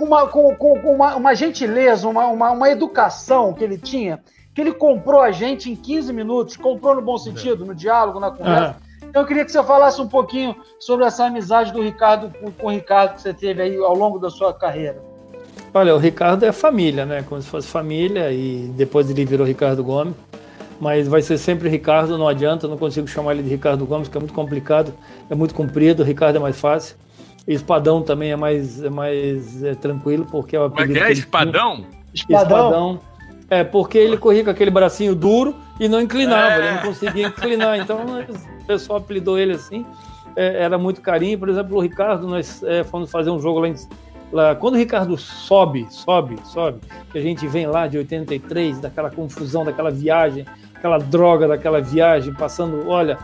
[0.00, 4.22] uma, com, com, com uma, uma, gentileza, uma, uma, uma, educação que ele tinha,
[4.54, 8.30] que ele comprou a gente em 15 minutos, comprou no bom sentido, no diálogo, na
[8.30, 8.76] conversa.
[9.14, 12.66] Então eu queria que você falasse um pouquinho sobre essa amizade do Ricardo com, com
[12.66, 15.00] o Ricardo que você teve aí ao longo da sua carreira.
[15.72, 17.22] Olha, o Ricardo é família, né?
[17.22, 20.16] Como se fosse família, e depois ele virou Ricardo Gomes.
[20.80, 24.16] Mas vai ser sempre Ricardo, não adianta, não consigo chamar ele de Ricardo Gomes, que
[24.16, 24.92] é muito complicado,
[25.30, 26.96] é muito comprido, o Ricardo é mais fácil.
[27.46, 30.92] Espadão também é mais, é mais é, tranquilo, porque é o apelido.
[30.92, 31.12] Como é que é?
[31.12, 31.86] Espadão?
[32.12, 32.58] Espadão?
[32.58, 33.00] Espadão.
[33.54, 36.58] É, porque ele corria com aquele bracinho duro e não inclinava, é.
[36.58, 37.78] ele não conseguia inclinar.
[37.78, 38.00] Então
[38.60, 39.86] o pessoal apelidou ele assim.
[40.34, 41.38] É, era muito carinho.
[41.38, 43.74] Por exemplo, o Ricardo, nós é, fomos fazer um jogo lá em.
[44.32, 46.80] Lá, quando o Ricardo sobe, sobe, sobe,
[47.12, 50.44] que a gente vem lá de 83, daquela confusão, daquela viagem,
[50.74, 53.16] aquela droga daquela viagem, passando, olha,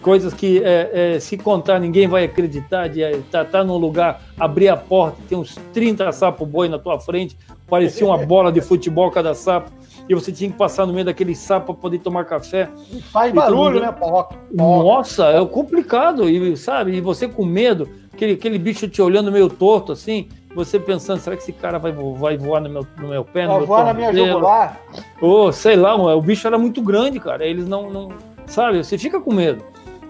[0.00, 3.76] coisas que é, é, se contar ninguém vai acreditar, de estar é, tá, tá num
[3.76, 7.36] lugar, abrir a porta, tem uns 30 sapo boi na tua frente,
[7.68, 9.70] parecia uma bola de futebol cada sapo,
[10.08, 12.68] e você tinha que passar no meio daquele sapo para poder tomar café.
[13.12, 14.28] Faz barulho, né, porra?
[14.52, 19.48] Nossa, é complicado, e sabe, e você com medo, aquele, aquele bicho te olhando meio
[19.48, 23.24] torto assim, você pensando, será que esse cara vai, vai voar no meu, no meu
[23.24, 23.46] pé?
[23.46, 24.80] Vai voar na minha jugular?
[25.20, 28.08] Ou, oh, sei lá, o bicho era muito grande, cara, eles não, não
[28.46, 29.62] sabe, você fica com medo.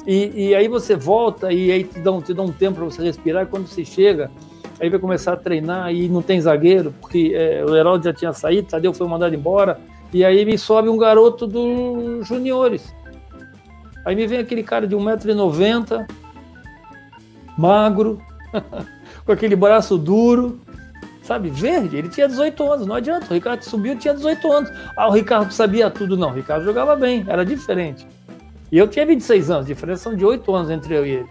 [0.06, 3.02] E, e aí você volta e aí te dá, te dá um tempo para você
[3.02, 3.42] respirar.
[3.42, 4.30] E quando você chega,
[4.80, 8.32] aí vai começar a treinar e não tem zagueiro, porque é, o Heraldo já tinha
[8.32, 9.78] saído, Tadeu foi mandado embora.
[10.12, 12.94] E aí me sobe um garoto dos juniores.
[14.04, 16.06] Aí me vem aquele cara de 1,90m,
[17.58, 18.20] magro,
[19.24, 20.60] com aquele braço duro,
[21.22, 21.96] sabe, verde.
[21.96, 23.26] Ele tinha 18 anos, não adianta.
[23.30, 24.70] O Ricardo subiu, tinha 18 anos.
[24.96, 26.30] Ah, o Ricardo sabia tudo, não.
[26.30, 28.06] O Ricardo jogava bem, era diferente.
[28.70, 31.28] E eu tinha 26 anos, diferença são de 8 anos entre eu e ele.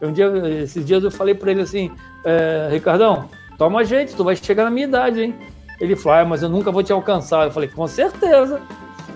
[0.00, 0.26] Um dia,
[0.62, 1.90] esses dias eu falei para ele assim,
[2.24, 5.34] é, Ricardão, toma jeito, tu vai chegar na minha idade, hein?
[5.80, 7.46] Ele falou, ah, mas eu nunca vou te alcançar.
[7.46, 8.60] Eu falei, com certeza.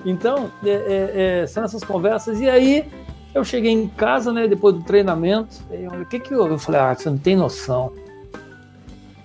[0.04, 2.40] Então, é, é, é são essas conversas.
[2.40, 2.88] E aí,
[3.34, 5.56] eu cheguei em casa, né, depois do treinamento,
[6.00, 6.46] o que que eu...
[6.46, 7.92] Eu falei, ah, você não tem noção.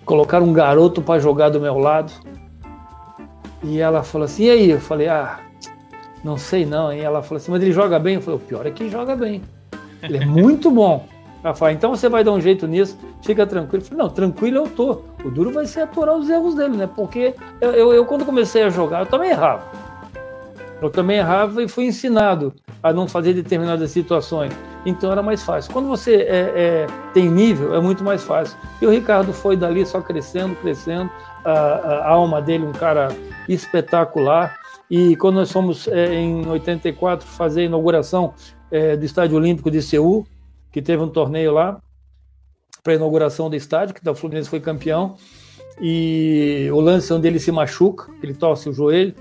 [0.06, 2.12] Colocaram um garoto para jogar do meu lado.
[3.64, 4.72] E ela falou assim, e aí?
[4.72, 5.40] Eu falei, ah,
[6.24, 6.94] não sei não.
[6.94, 8.16] E ela falou assim, mas ele joga bem?
[8.16, 9.42] Eu falei, o pior é que ele joga bem.
[10.02, 11.06] Ele é muito bom.
[11.44, 13.84] Ela falou, então você vai dar um jeito nisso, fica tranquilo.
[13.84, 15.02] Eu falei, não, tranquilo eu tô.
[15.24, 16.90] O duro vai ser aturar os erros dele, né?
[16.94, 19.64] Porque eu, eu, eu quando comecei a jogar, eu também errava.
[20.82, 24.54] Eu também errava e fui ensinado a não fazer determinadas situações.
[24.86, 25.72] Então era mais fácil.
[25.74, 28.58] Quando você é, é, tem nível, é muito mais fácil.
[28.82, 31.10] E o Ricardo foi dali só crescendo, crescendo.
[31.44, 33.10] A, a alma dele, um cara
[33.48, 34.56] espetacular.
[34.90, 38.34] E quando nós fomos é, em 84 fazer a inauguração
[38.72, 40.26] é, do Estádio Olímpico de Seul,
[40.78, 41.82] que teve um torneio lá
[42.84, 45.16] para inauguração do estádio, que o Fluminense foi campeão,
[45.82, 49.16] e o lance onde ele se machuca, ele torce o joelho,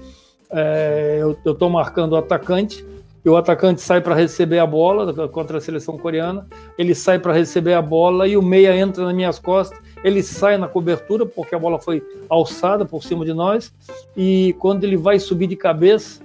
[0.51, 2.85] é, eu estou marcando o atacante,
[3.25, 6.47] e o atacante sai para receber a bola contra a seleção coreana,
[6.77, 10.59] ele sai para receber a bola e o meia entra nas minhas costas, ele sai
[10.59, 13.73] na cobertura porque a bola foi alçada por cima de nós.
[14.15, 16.21] E quando ele vai subir de cabeça,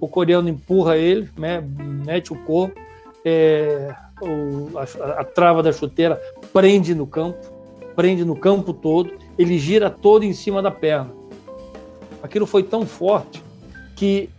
[0.00, 1.64] o coreano empurra ele, né,
[2.04, 2.78] mete o corpo,
[3.24, 6.20] é, o, a, a trava da chuteira
[6.52, 7.38] prende no campo,
[7.96, 11.10] prende no campo todo, ele gira todo em cima da perna.
[12.22, 13.42] Aquilo foi tão forte
[13.96, 14.30] que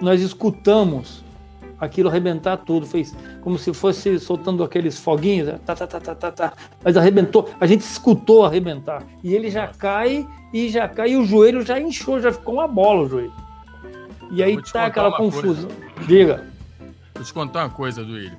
[0.00, 1.22] nós escutamos
[1.78, 5.60] aquilo arrebentar tudo, fez como se fosse soltando aqueles foguinhos, né?
[5.64, 9.68] tá, tá, tá, tá, tá, tá, mas arrebentou, a gente escutou arrebentar, e ele já
[9.68, 13.46] cai, e já cai, e o joelho já inchou, já ficou uma bola o joelho.
[14.30, 15.68] E aí tá aquela confusão.
[15.68, 16.06] Coisa.
[16.06, 16.44] Diga.
[17.14, 18.36] Vou te contar uma coisa, Duílio.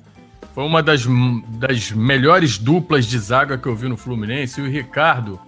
[0.58, 1.06] Foi uma das,
[1.50, 5.38] das melhores duplas de zaga que eu vi no Fluminense, e o Ricardo,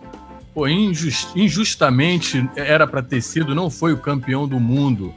[0.54, 5.12] pô, injust, injustamente era para ter sido, não foi o campeão do mundo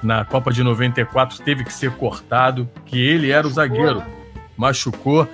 [0.00, 4.00] na Copa de 94 teve que ser cortado, que ele era o zagueiro,
[4.56, 5.28] machucou.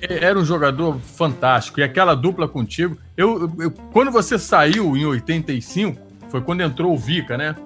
[0.00, 1.80] Era um jogador fantástico.
[1.80, 2.96] E aquela dupla contigo.
[3.16, 6.00] Eu, eu, quando você saiu em 85,
[6.30, 7.56] foi quando entrou o Vica, né?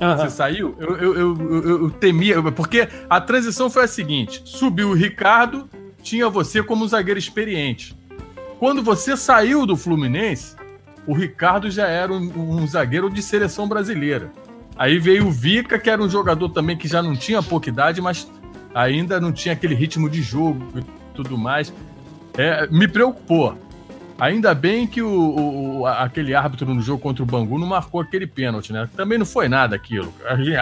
[0.00, 0.16] Uhum.
[0.16, 0.76] Você saiu?
[0.78, 5.68] Eu, eu, eu, eu, temia, porque a transição foi a seguinte: subiu o Ricardo,
[6.02, 7.96] tinha você como zagueiro experiente.
[8.58, 10.56] Quando você saiu do Fluminense,
[11.06, 14.30] o Ricardo já era um, um zagueiro de seleção brasileira.
[14.76, 18.00] Aí veio o Vica, que era um jogador também que já não tinha pouca idade,
[18.00, 18.30] mas
[18.74, 20.84] ainda não tinha aquele ritmo de jogo e
[21.14, 21.72] tudo mais.
[22.36, 23.56] É, me preocupou.
[24.18, 28.26] Ainda bem que o, o, aquele árbitro no jogo contra o Bangu não marcou aquele
[28.26, 28.88] pênalti, né?
[28.96, 30.12] Também não foi nada aquilo.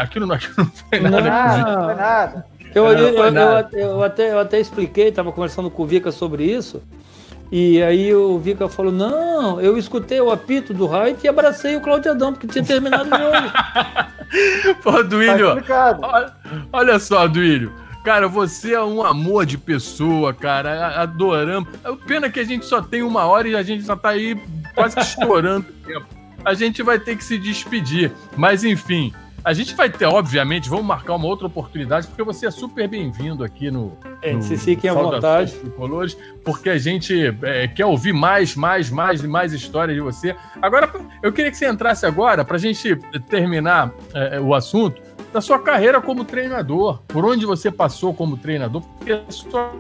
[0.00, 1.20] Aquilo não, aquilo não foi nada.
[1.20, 2.46] Não, não foi nada.
[2.74, 3.24] Eu, eu, eu,
[3.72, 6.82] eu, até, eu até expliquei, estava conversando com o Vica sobre isso.
[7.52, 11.80] E aí o Vica falou: Não, eu escutei o apito do Raid e abracei o
[11.80, 14.82] Claudio Adão, porque tinha terminado o jogo.
[14.82, 16.32] Pô, Duílio, tá olha,
[16.72, 17.72] olha só, Duílio.
[18.04, 21.00] Cara, você é um amor de pessoa, cara.
[21.00, 21.70] Adoramos.
[22.06, 24.38] Pena que a gente só tem uma hora e a gente já tá aí
[24.74, 26.06] quase que estourando o tempo.
[26.44, 28.12] A gente vai ter que se despedir.
[28.36, 29.10] Mas enfim,
[29.44, 33.44] a gente vai ter, obviamente, vamos marcar uma outra oportunidade, porque você é super bem-vindo
[33.44, 33.96] aqui no.
[34.22, 35.54] É, no se fiquem à vontade.
[35.76, 40.36] Colores, porque a gente é, quer ouvir mais, mais, mais e mais histórias de você.
[40.62, 40.90] Agora,
[41.22, 42.96] eu queria que você entrasse agora, para a gente
[43.28, 45.00] terminar é, o assunto,
[45.34, 47.02] da sua carreira como treinador.
[47.08, 49.72] Por onde você passou como treinador, porque a sua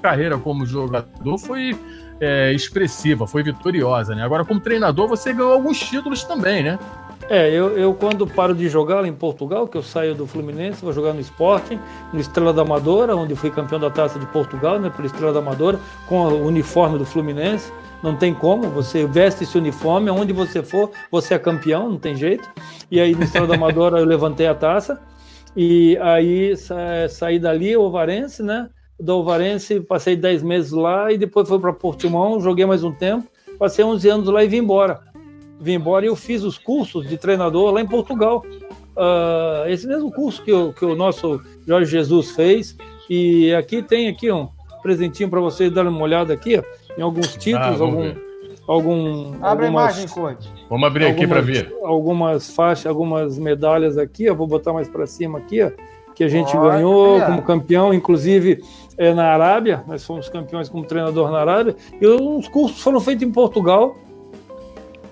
[0.00, 1.78] carreira como jogador foi
[2.18, 4.24] é, expressiva, foi vitoriosa, né?
[4.24, 6.78] Agora, como treinador, você ganhou alguns títulos também, né?
[7.28, 10.84] É, eu, eu quando paro de jogar lá em Portugal, que eu saio do Fluminense,
[10.84, 11.80] vou jogar no Sporting,
[12.12, 15.38] no Estrela da Amadora, onde fui campeão da Taça de Portugal, né, pelo Estrela da
[15.38, 17.72] Amadora, com o uniforme do Fluminense.
[18.02, 22.14] Não tem como, você veste esse uniforme, aonde você for, você é campeão, não tem
[22.14, 22.46] jeito.
[22.90, 25.00] E aí no Estrela da Amadora eu levantei a taça,
[25.56, 28.68] e aí sa saí dali, Ovarense, né?
[29.00, 33.26] Do Ovarense, passei 10 meses lá, e depois fui para Portimão, joguei mais um tempo,
[33.58, 35.13] passei 11 anos lá e vim embora
[35.60, 38.44] vim embora e eu fiz os cursos de treinador lá em Portugal.
[38.96, 42.76] Uh, esse mesmo curso que o, que o nosso Jorge Jesus fez.
[43.08, 44.48] E aqui tem aqui um
[44.82, 46.62] presentinho para vocês darem uma olhada aqui, ó,
[46.98, 48.14] em alguns títulos, ah, algum,
[48.66, 49.34] algum.
[49.42, 50.52] Abre algumas, a imagem, Conte.
[50.68, 51.74] Vamos abrir algumas, aqui para ver.
[51.82, 55.70] Algumas faixas, algumas medalhas aqui, eu vou botar mais para cima aqui, ó,
[56.14, 58.62] que a gente ganhou como campeão, inclusive
[58.96, 63.26] é, na Arábia, nós fomos campeões como treinador na Arábia, e os cursos foram feitos
[63.26, 63.96] em Portugal,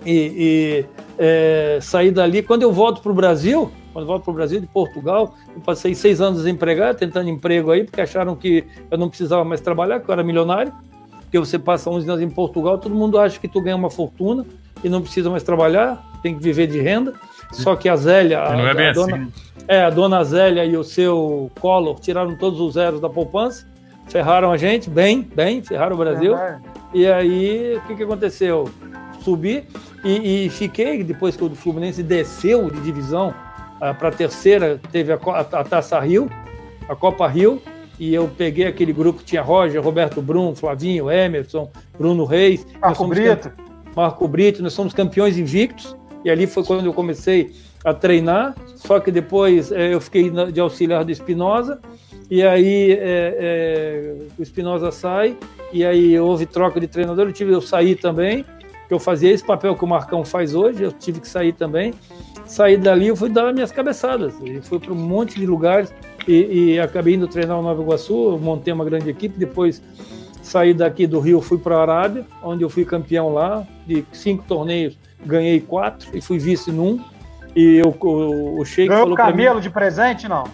[0.05, 0.87] e, e
[1.19, 2.43] é, sair dali.
[2.43, 5.61] Quando eu volto para o Brasil, quando eu volto para o Brasil de Portugal, eu
[5.61, 10.01] passei seis anos desempregado, tentando emprego aí, porque acharam que eu não precisava mais trabalhar,
[10.01, 10.73] que eu era milionário.
[11.21, 14.45] Porque você passa 11 anos em Portugal, todo mundo acha que tu ganha uma fortuna
[14.85, 17.15] e não precisa mais trabalhar, tem que viver de renda.
[17.53, 19.33] Só que a Zélia, a, é a, dona, assim.
[19.67, 23.67] é, a dona Zélia e o seu Collor tiraram todos os zeros da poupança,
[24.09, 26.37] ferraram a gente, bem, bem, ferraram o Brasil.
[26.37, 26.61] É
[26.93, 28.69] e aí, o que, que aconteceu?
[29.23, 29.65] Subi
[30.05, 33.35] e, e, fiquei, depois que o Fluminense desceu de divisão
[33.81, 36.31] ah, para a terceira, teve a, a, a, Taça Rio,
[36.89, 37.61] a Copa Rio,
[37.99, 42.67] e eu peguei aquele grupo que tinha Roger, Roberto Brum, Flavinho, Emerson, Bruno Reis.
[42.81, 43.53] Marco Brito.
[43.95, 47.53] Marco Brito, nós somos campeões invictos, e ali foi quando eu comecei
[47.85, 51.81] a treinar, só que depois eh, eu fiquei de auxiliar do Espinosa,
[52.31, 55.37] e aí eh, eh, o Espinosa sai,
[55.73, 58.45] e aí houve troca de treinador, eu tive eu saí também,
[58.93, 61.95] eu fazia esse papel que o Marcão faz hoje, eu tive que sair também.
[62.45, 64.35] saí dali, eu fui dar minhas cabeçadas.
[64.45, 65.93] E fui para um monte de lugares
[66.27, 69.83] e, e, acabei indo treinar o Nova Iguaçu, montei uma grande equipe, depois
[70.43, 74.45] saí daqui do Rio, fui para a Arábia, onde eu fui campeão lá, de cinco
[74.47, 77.01] torneios, ganhei quatro e fui vice num.
[77.55, 80.45] E eu, o, o Sheik Ganhou falou camelo mim, de presente, não?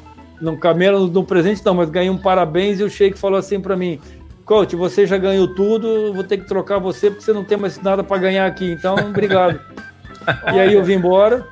[0.41, 3.76] Não, camelo no presente não, mas ganhei um parabéns e o Sheik falou assim para
[3.76, 3.99] mim,
[4.49, 7.79] coach, você já ganhou tudo, vou ter que trocar você porque você não tem mais
[7.83, 9.61] nada para ganhar aqui, então obrigado.
[10.55, 11.47] e aí eu vim embora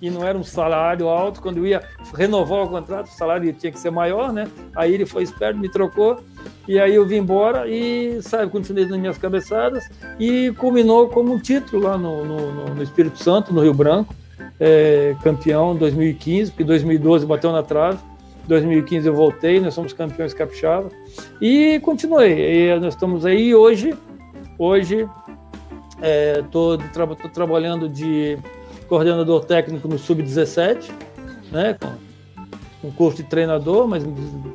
[0.00, 1.42] e não era um salário alto.
[1.42, 1.82] Quando eu ia
[2.14, 4.46] renovar o contrato, o salário tinha que ser maior, né?
[4.76, 6.22] Aí ele foi esperto, me trocou,
[6.68, 11.40] e aí eu vim embora e, sabe, continuei nas minhas cabeçadas e culminou como um
[11.40, 14.14] título lá no, no, no Espírito Santo, no Rio Branco,
[14.60, 17.98] é, campeão em 2015, porque 2012 bateu na trave.
[18.46, 20.88] 2015 eu voltei, nós somos campeões capixaba
[21.40, 22.68] e continuei.
[22.68, 23.94] E nós estamos aí hoje,
[24.58, 25.08] hoje
[26.44, 28.38] estou é, tra trabalhando de
[28.88, 30.90] coordenador técnico no Sub-17,
[31.50, 32.05] né, com
[32.86, 34.04] um curso de treinador, mas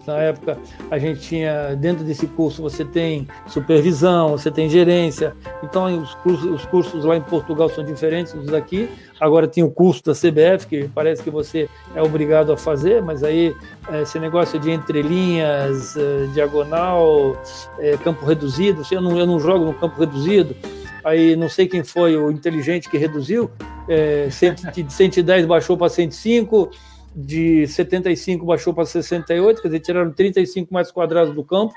[0.07, 0.57] na época
[0.89, 6.51] a gente tinha, dentro desse curso você tem supervisão, você tem gerência, então os cursos,
[6.51, 10.67] os cursos lá em Portugal são diferentes dos daqui, agora tem o curso da CBF,
[10.67, 13.53] que parece que você é obrigado a fazer, mas aí
[13.91, 17.35] é, esse negócio de entrelinhas, é, diagonal,
[17.79, 20.55] é, campo reduzido, eu não, eu não jogo no campo reduzido,
[21.03, 23.51] aí não sei quem foi o inteligente que reduziu,
[23.87, 24.27] é,
[24.73, 26.71] de 110 baixou para 105,
[27.15, 31.73] de 75 baixou para 68, quer dizer, tiraram 35 metros quadrados do campo,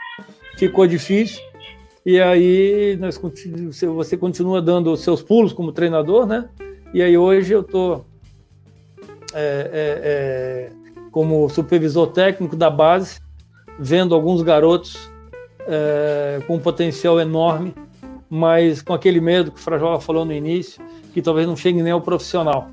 [0.57, 1.43] ficou difícil.
[2.07, 3.20] E aí nós,
[3.95, 6.49] você continua dando os seus pulos como treinador, né?
[6.93, 8.05] E aí hoje eu estou
[9.32, 10.72] é, é, é,
[11.11, 13.20] como supervisor técnico da base,
[13.78, 15.11] vendo alguns garotos
[15.66, 17.74] é, com um potencial enorme,
[18.28, 20.80] mas com aquele medo que o Frajola falou no início,
[21.12, 22.70] que talvez não chegue nem ao profissional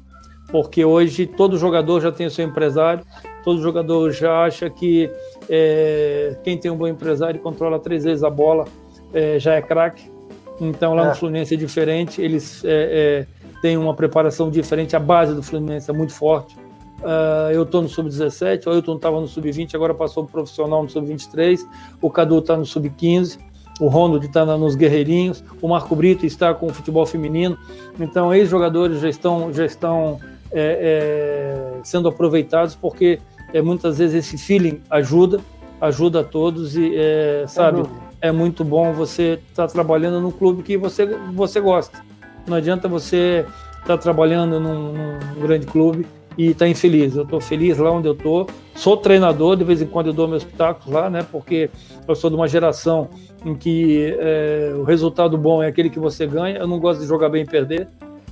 [0.51, 3.03] porque hoje todo jogador já tem o seu empresário,
[3.43, 5.09] todo jogador já acha que
[5.49, 8.65] é, quem tem um bom empresário controla três vezes a bola
[9.13, 10.11] é, já é craque.
[10.59, 11.09] Então lá é.
[11.09, 15.89] no Fluminense é diferente, eles é, é, têm uma preparação diferente, a base do Fluminense
[15.89, 16.55] é muito forte.
[17.01, 20.89] Uh, eu estou no sub-17, o Ailton estava no sub-20, agora passou para profissional no
[20.89, 21.59] sub-23,
[21.99, 23.39] o Cadu está no sub-15,
[23.79, 27.57] o Ronald está nos Guerreirinhos, o Marco Brito está com o futebol feminino.
[27.99, 30.19] Então, ex-jogadores já estão, já estão
[30.53, 33.19] é, é, sendo aproveitados, porque
[33.53, 35.39] é, muitas vezes esse feeling ajuda,
[35.79, 37.83] ajuda a todos e, é, sabe,
[38.21, 41.99] é muito bom você estar tá trabalhando num clube que você, você gosta.
[42.47, 43.45] Não adianta você
[43.79, 46.05] estar tá trabalhando num, num, grande clube
[46.37, 47.15] e estar tá infeliz.
[47.15, 48.47] Eu estou feliz lá onde eu estou.
[48.75, 51.25] Sou treinador, de vez em quando eu dou meus pitacos lá, né?
[51.31, 51.69] Porque
[52.07, 53.09] eu sou de uma geração
[53.43, 56.57] em que é, o resultado bom é aquele que você ganha.
[56.57, 57.87] Eu não gosto de jogar bem e perder.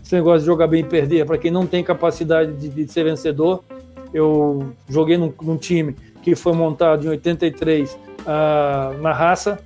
[0.09, 3.03] Esse negócio de jogar bem e perder para quem não tem capacidade de, de ser
[3.03, 3.63] vencedor.
[4.11, 9.59] Eu joguei num, num, time que foi montado em 83 uh, ah, na raça,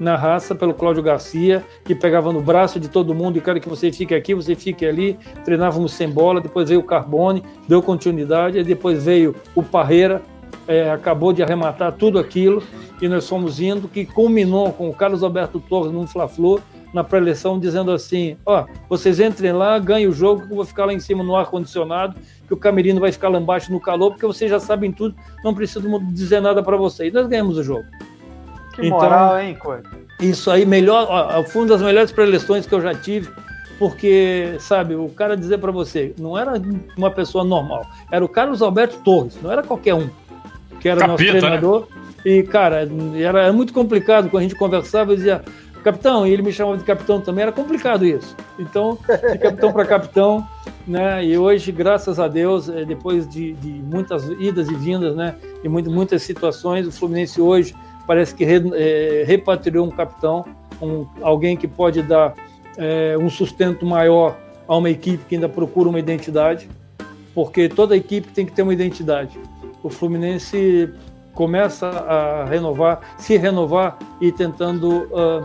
[0.00, 3.68] na raça pelo Cláudio Garcia, que pegava no braço de todo mundo e quero que
[3.68, 5.16] você fique aqui, você fique ali.
[5.44, 10.22] Treinávamos sem bola, depois veio o Carbone, deu continuidade, e depois veio o Parreira,
[10.66, 12.64] é, acabou de arrematar tudo aquilo
[13.00, 16.60] e nós fomos indo, que culminou com o Carlos Alberto Torres no Fla-Flu,
[16.94, 20.86] na pré-eleição dizendo assim: ó, vocês entrem lá, ganhem o jogo, que eu vou ficar
[20.86, 22.14] lá em cima no ar-condicionado,
[22.46, 25.14] que o Camerino vai ficar lá embaixo no calor, porque vocês já sabem tudo,
[25.44, 27.12] não preciso dizer nada para vocês.
[27.12, 27.84] Nós ganhamos o jogo.
[28.74, 29.84] Que então, moral, hein, Coisa?
[30.20, 33.28] Isso aí, melhor, ó, foi uma das melhores pré-eleições que eu já tive,
[33.78, 36.52] porque, sabe, o cara dizer para você, não era
[36.96, 40.08] uma pessoa normal, era o Carlos Alberto Torres, não era qualquer um,
[40.80, 41.40] que era Capita, nosso né?
[41.40, 41.88] treinador.
[41.94, 42.04] Né?
[42.24, 45.42] E, cara, era, era muito complicado quando a gente conversava, eu dizia,
[45.84, 48.34] capitão, e ele me chamava de capitão também, era complicado isso.
[48.58, 48.98] Então,
[49.32, 50.46] de capitão para capitão,
[50.86, 51.24] né?
[51.24, 55.34] E hoje, graças a Deus, é, depois de, de muitas idas e vindas, né?
[55.62, 57.74] E muito, muitas situações, o Fluminense hoje
[58.06, 60.44] parece que re, é, repatriou um capitão,
[60.80, 62.34] um, alguém que pode dar
[62.76, 66.68] é, um sustento maior a uma equipe que ainda procura uma identidade,
[67.34, 69.38] porque toda equipe tem que ter uma identidade.
[69.82, 70.90] O Fluminense
[71.34, 75.44] começa a renovar, se renovar e tentando uh,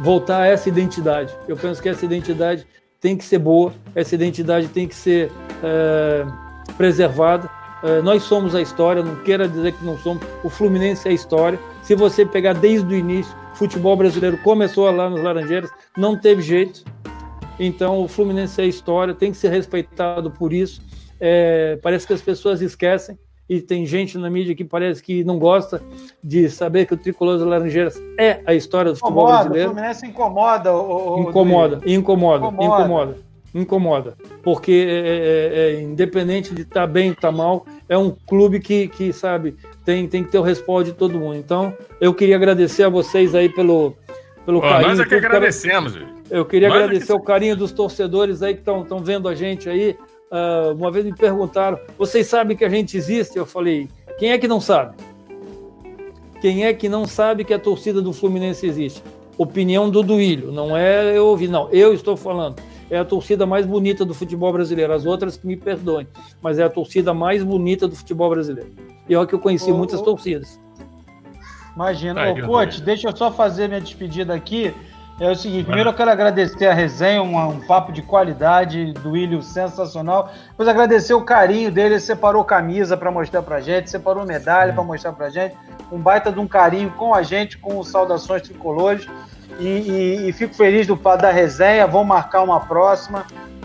[0.00, 1.34] voltar a essa identidade.
[1.48, 2.66] Eu penso que essa identidade
[3.00, 5.30] tem que ser boa, essa identidade tem que ser
[5.62, 6.26] é,
[6.76, 7.48] preservada.
[7.82, 10.22] É, nós somos a história, não queira dizer que não somos.
[10.42, 11.58] O Fluminense é a história.
[11.82, 16.42] Se você pegar desde o início, o futebol brasileiro começou lá nos Laranjeiras, não teve
[16.42, 16.84] jeito.
[17.58, 20.82] Então, o Fluminense é a história, tem que ser respeitado por isso.
[21.18, 23.18] É, parece que as pessoas esquecem
[23.48, 25.80] e tem gente na mídia que parece que não gosta
[26.22, 29.70] de saber que o Tricolor das Laranjeiras é a história do futebol incomoda, brasileiro.
[29.70, 30.74] O Fluminense incomoda.
[30.74, 33.16] O, incomoda, incomoda, incomoda, incomoda.
[33.54, 37.96] incomoda, porque é, é, é, independente de estar tá bem ou estar tá mal, é
[37.96, 41.36] um clube que, que sabe, tem, tem que ter o respaldo de todo mundo.
[41.36, 43.94] Então, eu queria agradecer a vocês aí pelo,
[44.44, 44.88] pelo carinho.
[44.88, 45.96] Nós é que agradecemos.
[46.28, 47.22] Eu queria nós agradecer é que...
[47.22, 49.96] o carinho dos torcedores aí que estão vendo a gente aí.
[50.30, 53.36] Uh, uma vez me perguntaram, vocês sabem que a gente existe?
[53.36, 54.96] Eu falei, quem é que não sabe?
[56.40, 59.02] Quem é que não sabe que a torcida do Fluminense existe?
[59.38, 62.56] Opinião do Duílio, não é eu ouvir, não, eu estou falando
[62.90, 64.92] é a torcida mais bonita do futebol brasileiro.
[64.92, 66.06] As outras que me perdoem,
[66.40, 68.70] mas é a torcida mais bonita do futebol brasileiro.
[69.08, 70.60] E olha que eu conheci ô, muitas ô, torcidas.
[71.74, 72.30] Imagina.
[72.30, 74.72] Ô, coach, deixa eu só fazer minha despedida aqui.
[75.18, 79.12] É o seguinte, primeiro eu quero agradecer a resenha, um, um papo de qualidade do
[79.12, 80.30] William sensacional.
[80.50, 84.82] Depois agradecer o carinho dele, ele separou camisa para mostrar pra gente, separou medalha para
[84.82, 85.56] mostrar pra gente.
[85.90, 89.08] Um baita de um carinho com a gente, com saudações tricolores.
[89.58, 91.86] E, e, e, fico feliz do da resenha.
[91.86, 93.24] Vamos marcar uma próxima.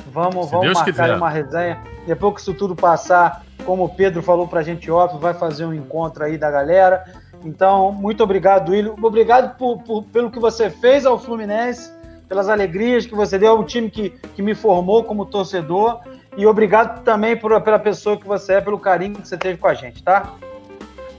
[0.09, 1.15] Vamos, vamos marcar quiser.
[1.15, 1.79] uma resenha.
[2.07, 5.73] Depois que isso tudo passar, como o Pedro falou pra gente off, vai fazer um
[5.73, 7.03] encontro aí da galera.
[7.43, 8.93] Então, muito obrigado, William.
[9.01, 11.91] Obrigado por, por, pelo que você fez ao Fluminense,
[12.27, 15.99] pelas alegrias que você deu ao time que, que me formou como torcedor.
[16.37, 19.67] E obrigado também por, pela pessoa que você é, pelo carinho que você teve com
[19.67, 20.33] a gente, tá?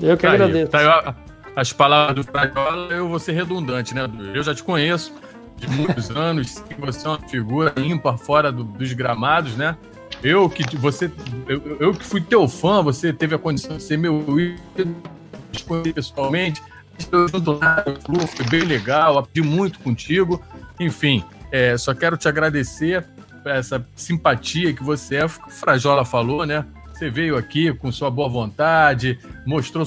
[0.01, 0.71] Eu que tá agradeço.
[0.71, 1.15] Tá,
[1.55, 4.09] as palavras do Frajola, eu vou ser redundante, né?
[4.35, 5.13] Eu já te conheço
[5.57, 9.77] de muitos anos, você é uma figura ímpar fora do, dos gramados, né?
[10.23, 11.11] Eu que você,
[11.49, 14.97] eu, eu, que fui teu fã, você teve a condição de ser meu ídolo,
[15.95, 16.63] pessoalmente,
[17.11, 17.85] eu junto lá,
[18.37, 20.43] foi bem legal, aprendi muito contigo.
[20.79, 23.05] Enfim, é, só quero te agradecer
[23.45, 26.65] essa simpatia que você é, o Frajola falou, né?
[26.93, 29.87] Você veio aqui com sua boa vontade, mostrou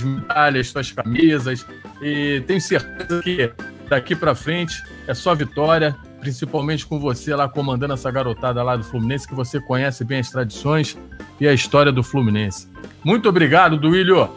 [0.00, 1.66] medalhas, suas camisas.
[2.00, 3.52] E tenho certeza que
[3.88, 5.94] daqui para frente é só vitória,
[6.24, 10.30] principalmente com você lá comandando essa garotada lá do Fluminense, que você conhece bem as
[10.30, 10.98] tradições
[11.38, 12.66] e a história do Fluminense.
[13.04, 14.30] Muito obrigado, Duílio.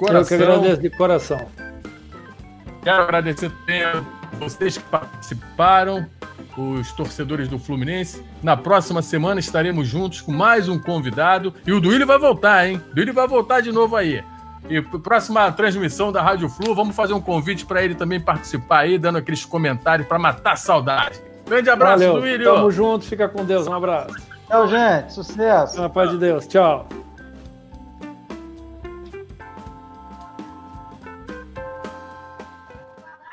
[0.00, 1.44] Eu que agradeço de coração.
[2.84, 4.04] Quero agradecer também a
[4.38, 6.06] vocês que participaram,
[6.56, 8.22] os torcedores do Fluminense.
[8.40, 11.52] Na próxima semana estaremos juntos com mais um convidado.
[11.66, 12.80] E o Duílio vai voltar, hein?
[12.92, 14.22] O Duílio vai voltar de novo aí.
[14.70, 18.96] E próxima transmissão da Rádio Flu, vamos fazer um convite para ele também participar aí,
[18.96, 21.31] dando aqueles comentários para matar a saudade.
[21.46, 22.44] Grande abraço, Valeu.
[22.44, 23.66] Tamo junto, fica com Deus.
[23.66, 24.14] Um abraço.
[24.48, 25.12] Tchau, gente.
[25.12, 25.80] Sucesso.
[25.80, 26.46] Na paz de Deus.
[26.46, 26.86] Tchau.